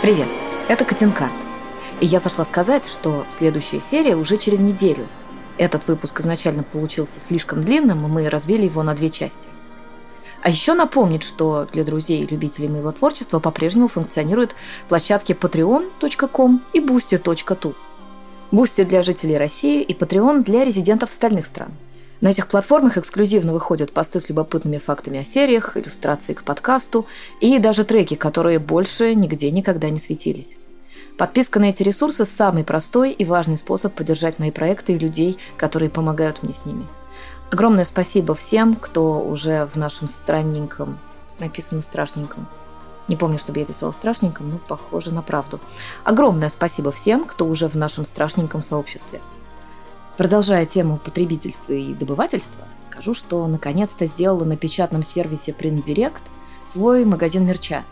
Привет, 0.02 0.28
это 0.68 0.84
Катинкарт. 0.84 1.32
И 2.00 2.06
я 2.06 2.20
зашла 2.20 2.44
сказать, 2.44 2.84
что 2.86 3.24
следующая 3.30 3.80
серия 3.80 4.16
уже 4.16 4.36
через 4.36 4.60
неделю. 4.60 5.06
Этот 5.56 5.86
выпуск 5.86 6.20
изначально 6.20 6.62
получился 6.62 7.20
слишком 7.20 7.60
длинным, 7.60 8.04
и 8.04 8.08
мы 8.08 8.28
разбили 8.28 8.64
его 8.64 8.82
на 8.82 8.94
две 8.94 9.10
части– 9.10 9.48
а 10.42 10.50
еще 10.50 10.74
напомнить, 10.74 11.22
что 11.22 11.68
для 11.72 11.84
друзей 11.84 12.22
и 12.22 12.26
любителей 12.26 12.68
моего 12.68 12.90
творчества 12.90 13.38
по-прежнему 13.38 13.86
функционируют 13.86 14.56
площадки 14.88 15.32
patreon.com 15.32 16.62
и 16.72 16.80
boosty.tu. 16.80 17.74
Boosty 18.52 18.84
для 18.84 19.02
жителей 19.02 19.36
России 19.36 19.82
и 19.82 19.94
Patreon 19.94 20.44
для 20.44 20.64
резидентов 20.64 21.10
остальных 21.10 21.46
стран. 21.46 21.72
На 22.20 22.28
этих 22.28 22.46
платформах 22.46 22.98
эксклюзивно 22.98 23.52
выходят 23.52 23.92
посты 23.92 24.20
с 24.20 24.28
любопытными 24.28 24.78
фактами 24.78 25.18
о 25.18 25.24
сериях, 25.24 25.76
иллюстрации 25.76 26.34
к 26.34 26.44
подкасту 26.44 27.06
и 27.40 27.58
даже 27.58 27.84
треки, 27.84 28.14
которые 28.14 28.60
больше 28.60 29.14
нигде 29.16 29.50
никогда 29.50 29.90
не 29.90 29.98
светились. 29.98 30.56
Подписка 31.18 31.58
на 31.58 31.70
эти 31.70 31.82
ресурсы– 31.82 32.24
самый 32.26 32.62
простой 32.62 33.10
и 33.10 33.24
важный 33.24 33.58
способ 33.58 33.92
поддержать 33.94 34.38
мои 34.38 34.52
проекты 34.52 34.92
и 34.92 34.98
людей, 34.98 35.36
которые 35.56 35.90
помогают 35.90 36.42
мне 36.44 36.54
с 36.54 36.64
ними– 36.64 36.86
Огромное 37.52 37.84
спасибо 37.84 38.34
всем, 38.34 38.74
кто 38.74 39.20
уже 39.20 39.66
в 39.66 39.76
нашем 39.76 40.08
странненьком, 40.08 40.98
написано 41.38 41.82
страшненьком, 41.82 42.48
не 43.08 43.16
помню, 43.16 43.38
чтобы 43.38 43.58
я 43.58 43.64
писала 43.64 43.92
страшненьком, 43.92 44.50
но 44.50 44.58
похоже 44.58 45.12
на 45.12 45.22
правду. 45.22 45.60
Огромное 46.04 46.48
спасибо 46.48 46.92
всем, 46.92 47.24
кто 47.24 47.46
уже 47.46 47.68
в 47.68 47.74
нашем 47.74 48.04
страшненьком 48.04 48.62
сообществе. 48.62 49.20
Продолжая 50.16 50.66
тему 50.66 51.00
потребительства 51.02 51.72
и 51.72 51.94
добывательства, 51.94 52.64
скажу, 52.80 53.14
что 53.14 53.46
наконец-то 53.46 54.06
сделала 54.06 54.44
на 54.44 54.56
печатном 54.56 55.02
сервисе 55.02 55.52
Print 55.52 55.84
Direct 55.84 56.22
свой 56.66 57.04
магазин 57.04 57.46
мерча. 57.46 57.84